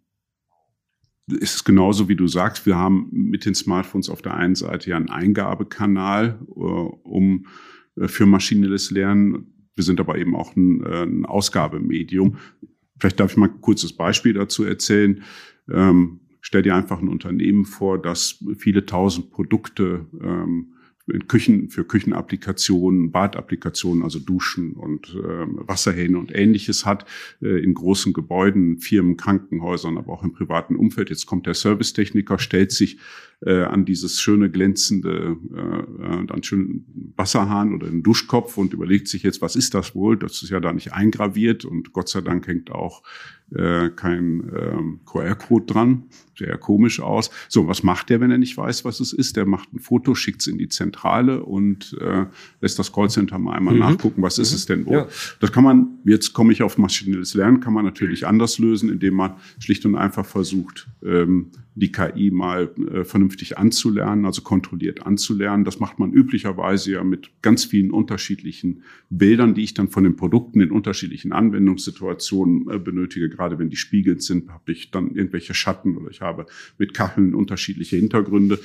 es 1.27 1.53
ist 1.53 1.65
genauso, 1.65 2.09
wie 2.09 2.15
du 2.15 2.27
sagst, 2.27 2.65
wir 2.65 2.77
haben 2.77 3.09
mit 3.11 3.45
den 3.45 3.53
Smartphones 3.53 4.09
auf 4.09 4.23
der 4.23 4.33
einen 4.33 4.55
Seite 4.55 4.89
ja 4.89 4.97
einen 4.97 5.11
Eingabekanal, 5.11 6.39
äh, 6.47 6.51
um 6.51 7.45
äh, 7.95 8.07
für 8.07 8.25
maschinelles 8.25 8.89
Lernen. 8.89 9.69
Wir 9.75 9.83
sind 9.83 9.99
aber 9.99 10.17
eben 10.17 10.35
auch 10.35 10.55
ein, 10.55 10.83
ein 10.83 11.27
Ausgabemedium. 11.27 12.37
Vielleicht 12.97 13.19
darf 13.19 13.33
ich 13.33 13.37
mal 13.37 13.49
ein 13.49 13.61
kurzes 13.61 13.93
Beispiel 13.93 14.33
dazu 14.33 14.63
erzählen. 14.63 15.21
Ähm, 15.69 16.21
stell 16.43 16.61
dir 16.61 16.75
einfach 16.75 17.01
ein 17.01 17.07
Unternehmen 17.07 17.65
vor, 17.65 17.99
das 17.99 18.43
viele 18.57 18.85
tausend 18.85 19.31
Produkte 19.31 20.05
ähm, 20.21 20.73
in 21.07 21.27
Küchen, 21.27 21.69
für 21.69 21.83
Küchenapplikationen, 21.83 23.11
Badapplikationen, 23.11 24.03
also 24.03 24.19
Duschen 24.19 24.73
und 24.73 25.15
äh, 25.15 25.67
Wasserhähne 25.67 26.17
und 26.17 26.33
ähnliches 26.33 26.85
hat, 26.85 27.05
äh, 27.41 27.61
in 27.61 27.73
großen 27.73 28.13
Gebäuden, 28.13 28.77
Firmen, 28.77 29.17
Krankenhäusern, 29.17 29.97
aber 29.97 30.13
auch 30.13 30.23
im 30.23 30.31
privaten 30.31 30.75
Umfeld. 30.75 31.09
Jetzt 31.09 31.25
kommt 31.25 31.45
der 31.45 31.55
Servicetechniker, 31.55 32.39
stellt 32.39 32.71
sich 32.71 32.99
äh, 33.45 33.63
an 33.63 33.83
dieses 33.83 34.21
schöne 34.21 34.49
glänzende, 34.49 35.37
äh, 35.53 36.21
äh, 36.21 36.25
dann 36.25 36.43
schönen 36.43 37.13
Wasserhahn 37.17 37.73
oder 37.73 37.87
den 37.87 38.03
Duschkopf 38.03 38.57
und 38.57 38.73
überlegt 38.73 39.09
sich 39.09 39.23
jetzt, 39.23 39.41
was 39.41 39.57
ist 39.57 39.73
das 39.73 39.95
wohl? 39.95 40.17
Das 40.17 40.41
ist 40.41 40.49
ja 40.49 40.61
da 40.61 40.71
nicht 40.71 40.93
eingraviert 40.93 41.65
und 41.65 41.91
Gott 41.91 42.07
sei 42.07 42.21
Dank 42.21 42.47
hängt 42.47 42.71
auch 42.71 43.03
äh, 43.55 43.89
kein 43.89 44.51
ähm, 44.55 44.99
QR-Code 45.05 45.65
dran. 45.65 46.03
Sehr 46.37 46.57
komisch 46.57 46.99
aus. 46.99 47.29
So, 47.47 47.67
was 47.67 47.83
macht 47.83 48.09
der, 48.09 48.19
wenn 48.19 48.31
er 48.31 48.37
nicht 48.37 48.57
weiß, 48.57 48.85
was 48.85 48.99
es 48.99 49.13
ist? 49.13 49.35
Der 49.37 49.45
macht 49.45 49.71
ein 49.73 49.79
Foto, 49.79 50.15
schickt 50.15 50.41
es 50.41 50.47
in 50.47 50.57
die 50.57 50.67
Zentrale 50.67 51.43
und 51.43 51.95
äh, 52.01 52.25
lässt 52.61 52.79
das 52.79 52.91
Callcenter 52.91 53.37
mal 53.37 53.53
einmal 53.53 53.75
mhm. 53.75 53.81
nachgucken, 53.81 54.21
was 54.21 54.37
mhm. 54.37 54.41
ist 54.41 54.53
es 54.53 54.65
denn 54.65 54.85
wohl? 54.85 54.93
Ja. 54.93 55.07
Das 55.39 55.51
kann 55.51 55.63
man, 55.63 55.99
jetzt 56.05 56.33
komme 56.33 56.51
ich 56.51 56.63
auf 56.63 56.77
maschinelles 56.77 57.35
Lernen, 57.35 57.59
kann 57.59 57.73
man 57.73 57.85
natürlich 57.85 58.25
anders 58.25 58.57
lösen, 58.57 58.89
indem 58.89 59.15
man 59.15 59.33
schlicht 59.59 59.85
und 59.85 59.95
einfach 59.95 60.25
versucht, 60.25 60.87
ähm, 61.03 61.51
die 61.75 61.91
KI 61.91 62.29
mal 62.29 62.71
äh, 62.91 63.03
vernünftig 63.03 63.57
anzulernen, 63.57 64.25
also 64.25 64.41
kontrolliert 64.41 65.05
anzulernen. 65.05 65.63
Das 65.63 65.79
macht 65.79 65.97
man 65.97 66.13
üblicherweise 66.13 66.93
ja 66.93 67.03
mit 67.03 67.31
ganz 67.41 67.65
vielen 67.65 67.91
unterschiedlichen 67.91 68.83
Bildern, 69.09 69.55
die 69.55 69.63
ich 69.63 69.73
dann 69.73 69.87
von 69.89 70.03
den 70.03 70.15
Produkten 70.15 70.61
in 70.61 70.71
unterschiedlichen 70.71 71.31
Anwendungssituationen 71.31 72.69
äh, 72.69 72.77
benötige. 72.77 73.27
Gerade 73.29 73.57
wenn 73.57 73.69
die 73.69 73.75
spiegelt 73.75 74.21
sind, 74.21 74.49
habe 74.49 74.71
ich 74.71 74.91
dann 74.91 75.15
irgendwelche 75.15 75.53
Schatten 75.53 75.97
oder 75.97 76.11
ich 76.11 76.21
habe 76.21 76.45
mit 76.77 76.93
Kacheln 76.93 77.33
unterschiedliche 77.33 77.95
Hintergründe. 77.95 78.59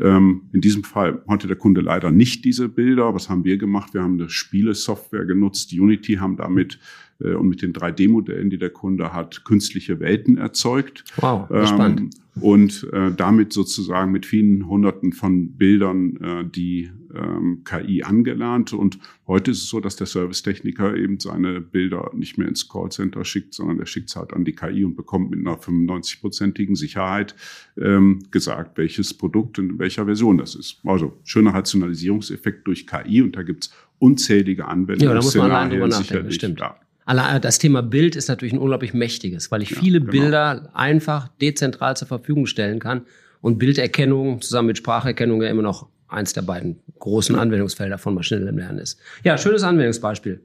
Ähm, 0.00 0.42
in 0.52 0.60
diesem 0.60 0.84
Fall 0.84 1.22
hatte 1.26 1.48
der 1.48 1.56
Kunde 1.56 1.80
leider 1.80 2.12
nicht 2.12 2.44
diese 2.44 2.68
Bilder. 2.68 3.14
Was 3.14 3.28
haben 3.28 3.44
wir 3.44 3.58
gemacht? 3.58 3.94
Wir 3.94 4.02
haben 4.02 4.14
eine 4.14 4.30
Spielesoftware 4.30 5.24
genutzt. 5.24 5.72
Unity 5.72 6.14
haben 6.14 6.36
damit 6.36 6.78
und 7.20 7.48
mit 7.48 7.62
den 7.62 7.72
3D-Modellen, 7.72 8.50
die 8.50 8.58
der 8.58 8.70
Kunde 8.70 9.12
hat, 9.12 9.44
künstliche 9.44 10.00
Welten 10.00 10.36
erzeugt. 10.36 11.04
Wow, 11.16 11.48
ähm, 11.50 11.66
spannend. 11.66 12.14
Und 12.40 12.88
äh, 12.92 13.12
damit 13.12 13.52
sozusagen 13.52 14.10
mit 14.10 14.26
vielen 14.26 14.66
Hunderten 14.66 15.12
von 15.12 15.52
Bildern 15.52 16.16
äh, 16.16 16.44
die 16.44 16.90
ähm, 17.14 17.62
KI 17.64 18.02
angelernt. 18.02 18.72
Und 18.72 18.98
heute 19.26 19.52
ist 19.52 19.62
es 19.62 19.68
so, 19.68 19.80
dass 19.80 19.96
der 19.96 20.06
Servicetechniker 20.06 20.96
eben 20.96 21.20
seine 21.20 21.60
Bilder 21.60 22.10
nicht 22.14 22.36
mehr 22.38 22.48
ins 22.48 22.68
Callcenter 22.68 23.24
schickt, 23.24 23.54
sondern 23.54 23.78
er 23.78 23.86
schickt 23.86 24.10
es 24.10 24.16
halt 24.16 24.32
an 24.32 24.44
die 24.44 24.52
KI 24.52 24.84
und 24.84 24.96
bekommt 24.96 25.30
mit 25.30 25.40
einer 25.40 25.56
95-prozentigen 25.56 26.74
Sicherheit 26.74 27.34
ähm, 27.80 28.20
gesagt, 28.30 28.78
welches 28.78 29.14
Produkt 29.14 29.58
und 29.58 29.70
in 29.70 29.78
welcher 29.78 30.04
Version 30.04 30.38
das 30.38 30.54
ist. 30.54 30.80
Also 30.84 31.16
schöner 31.24 31.54
Rationalisierungseffekt 31.54 32.66
durch 32.66 32.86
KI 32.86 33.22
und 33.22 33.36
da 33.36 33.42
gibt's 33.42 33.72
unzählige 33.98 34.66
Anwendungen. 34.66 35.08
Ja, 35.08 35.14
da 35.14 35.22
muss 35.22 35.34
man 35.36 35.50
allein 35.50 35.70
drüber 35.70 35.88
nachdenken, 35.88 36.32
stimmt. 36.32 36.60
Ja. 36.60 36.76
Das 37.06 37.58
Thema 37.58 37.82
Bild 37.82 38.16
ist 38.16 38.28
natürlich 38.28 38.54
ein 38.54 38.58
unglaublich 38.58 38.94
mächtiges, 38.94 39.50
weil 39.50 39.62
ich 39.62 39.70
ja, 39.70 39.78
viele 39.78 40.00
genau. 40.00 40.12
Bilder 40.12 40.70
einfach 40.74 41.28
dezentral 41.40 41.96
zur 41.96 42.08
Verfügung 42.08 42.46
stellen 42.46 42.78
kann 42.78 43.02
und 43.40 43.58
Bilderkennung 43.58 44.40
zusammen 44.40 44.68
mit 44.68 44.78
Spracherkennung 44.78 45.42
ja 45.42 45.50
immer 45.50 45.62
noch 45.62 45.88
eins 46.08 46.32
der 46.32 46.42
beiden 46.42 46.80
großen 46.98 47.36
Anwendungsfelder 47.36 47.98
von 47.98 48.14
maschinellem 48.14 48.56
Lernen 48.56 48.78
ist. 48.78 48.98
Ja, 49.22 49.36
schönes 49.36 49.62
Anwendungsbeispiel. 49.62 50.40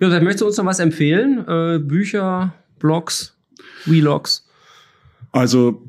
Josef, 0.00 0.22
möchtest 0.22 0.42
du 0.42 0.46
uns 0.46 0.56
noch 0.56 0.66
was 0.66 0.78
empfehlen? 0.78 1.44
Äh, 1.48 1.78
Bücher, 1.78 2.54
Blogs, 2.78 3.36
Vlogs? 3.84 4.46
Also 5.32 5.88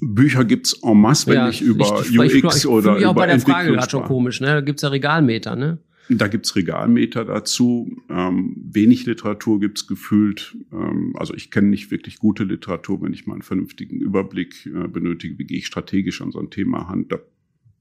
Bücher 0.00 0.44
gibt's 0.44 0.74
en 0.82 1.00
masse, 1.00 1.26
wenn 1.28 1.36
ja, 1.36 1.48
ich 1.48 1.62
über 1.62 2.02
ich, 2.04 2.18
UX 2.18 2.34
ich, 2.34 2.64
ich, 2.64 2.66
oder 2.66 2.96
über 2.96 3.10
auch 3.10 3.14
bei 3.14 3.26
der 3.26 3.40
Frage 3.40 3.72
gerade 3.72 3.90
schon 3.90 4.04
komisch, 4.04 4.40
ne? 4.40 4.48
Da 4.48 4.60
gibt's 4.60 4.82
ja 4.82 4.88
Regalmeter, 4.88 5.56
ne? 5.56 5.78
Da 6.10 6.28
gibt's 6.28 6.56
Regalmeter 6.56 7.24
dazu. 7.24 8.02
Ähm, 8.08 8.56
wenig 8.56 9.04
Literatur 9.06 9.60
gibt's 9.60 9.86
gefühlt. 9.86 10.56
Ähm, 10.72 11.14
also 11.16 11.34
ich 11.34 11.50
kenne 11.50 11.68
nicht 11.68 11.90
wirklich 11.90 12.18
gute 12.18 12.44
Literatur, 12.44 13.02
wenn 13.02 13.12
ich 13.12 13.26
mal 13.26 13.34
einen 13.34 13.42
vernünftigen 13.42 14.00
Überblick 14.00 14.66
äh, 14.66 14.88
benötige, 14.88 15.38
wie 15.38 15.44
gehe 15.44 15.58
ich 15.58 15.66
strategisch 15.66 16.22
an 16.22 16.32
so 16.32 16.38
ein 16.38 16.50
Thema 16.50 16.88
hand. 16.88 17.12
Da 17.12 17.18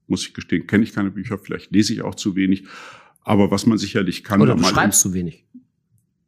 muss 0.08 0.26
ich 0.26 0.34
gestehen, 0.34 0.68
kenne 0.68 0.84
ich 0.84 0.94
keine 0.94 1.12
Bücher, 1.12 1.38
vielleicht 1.38 1.72
lese 1.72 1.94
ich 1.94 2.02
auch 2.02 2.16
zu 2.16 2.36
wenig. 2.36 2.66
Aber 3.22 3.52
was 3.52 3.66
man 3.66 3.78
sicherlich 3.78 4.24
kann. 4.24 4.42
Oder 4.42 4.56
du 4.56 4.64
schreibst 4.64 5.02
zu 5.02 5.14
wenig. 5.14 5.46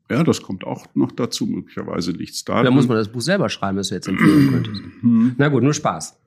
Ja, 0.09 0.23
das 0.23 0.41
kommt 0.41 0.63
auch 0.63 0.87
noch 0.95 1.11
dazu. 1.11 1.45
Möglicherweise 1.45 2.11
liegt's 2.11 2.43
da. 2.43 2.63
Da 2.63 2.71
muss 2.71 2.87
man 2.87 2.97
das 2.97 3.11
Buch 3.11 3.21
selber 3.21 3.47
schreiben, 3.49 3.77
das 3.77 3.89
du 3.89 3.95
jetzt 3.95 4.07
empfehlen 4.07 4.51
könntest. 4.51 4.81
Mhm. 5.01 5.35
Na 5.37 5.49
gut, 5.49 5.63
nur 5.63 5.73
Spaß. 5.73 6.19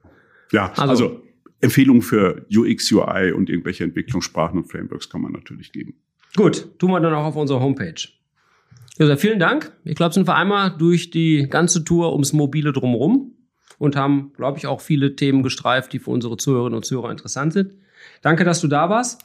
Ja, 0.52 0.70
also, 0.72 0.82
also 0.82 1.21
Empfehlungen 1.62 2.02
für 2.02 2.44
UX, 2.54 2.92
UI 2.92 3.32
und 3.32 3.48
irgendwelche 3.48 3.84
Entwicklungssprachen 3.84 4.58
und 4.58 4.70
Frameworks 4.70 5.08
kann 5.08 5.22
man 5.22 5.32
natürlich 5.32 5.72
geben. 5.72 5.94
Gut, 6.36 6.78
tun 6.78 6.90
wir 6.90 7.00
dann 7.00 7.14
auch 7.14 7.24
auf 7.24 7.36
unserer 7.36 7.60
Homepage. 7.60 8.08
Josef, 8.98 9.20
vielen 9.20 9.38
Dank. 9.38 9.72
Ich 9.84 9.94
glaube, 9.94 10.12
sind 10.12 10.26
wir 10.26 10.34
einmal 10.34 10.76
durch 10.76 11.10
die 11.10 11.46
ganze 11.48 11.84
Tour 11.84 12.12
ums 12.12 12.32
Mobile 12.32 12.72
drumherum 12.72 13.32
und 13.78 13.96
haben, 13.96 14.32
glaube 14.34 14.58
ich, 14.58 14.66
auch 14.66 14.80
viele 14.80 15.16
Themen 15.16 15.42
gestreift, 15.42 15.92
die 15.92 15.98
für 15.98 16.10
unsere 16.10 16.36
Zuhörerinnen 16.36 16.76
und 16.76 16.84
Zuhörer 16.84 17.10
interessant 17.10 17.52
sind. 17.52 17.72
Danke, 18.20 18.44
dass 18.44 18.60
du 18.60 18.68
da 18.68 18.90
warst. 18.90 19.24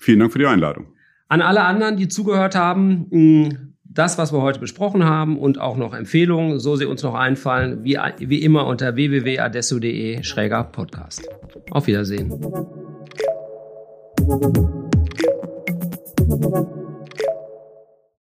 Vielen 0.00 0.18
Dank 0.18 0.32
für 0.32 0.38
die 0.38 0.46
Einladung. 0.46 0.86
An 1.28 1.42
alle 1.42 1.62
anderen, 1.62 1.96
die 1.96 2.08
zugehört 2.08 2.54
haben, 2.54 3.76
das, 3.94 4.18
was 4.18 4.32
wir 4.32 4.40
heute 4.40 4.58
besprochen 4.58 5.04
haben 5.04 5.38
und 5.38 5.60
auch 5.60 5.76
noch 5.76 5.94
Empfehlungen, 5.94 6.58
so 6.58 6.76
sie 6.76 6.86
uns 6.86 7.02
noch 7.02 7.14
einfallen, 7.14 7.84
wie, 7.84 7.98
wie 8.18 8.42
immer 8.42 8.66
unter 8.66 8.96
www.adesso.de 8.96 10.22
schräger 10.22 10.64
Podcast. 10.64 11.28
Auf 11.70 11.86
Wiedersehen. 11.86 12.32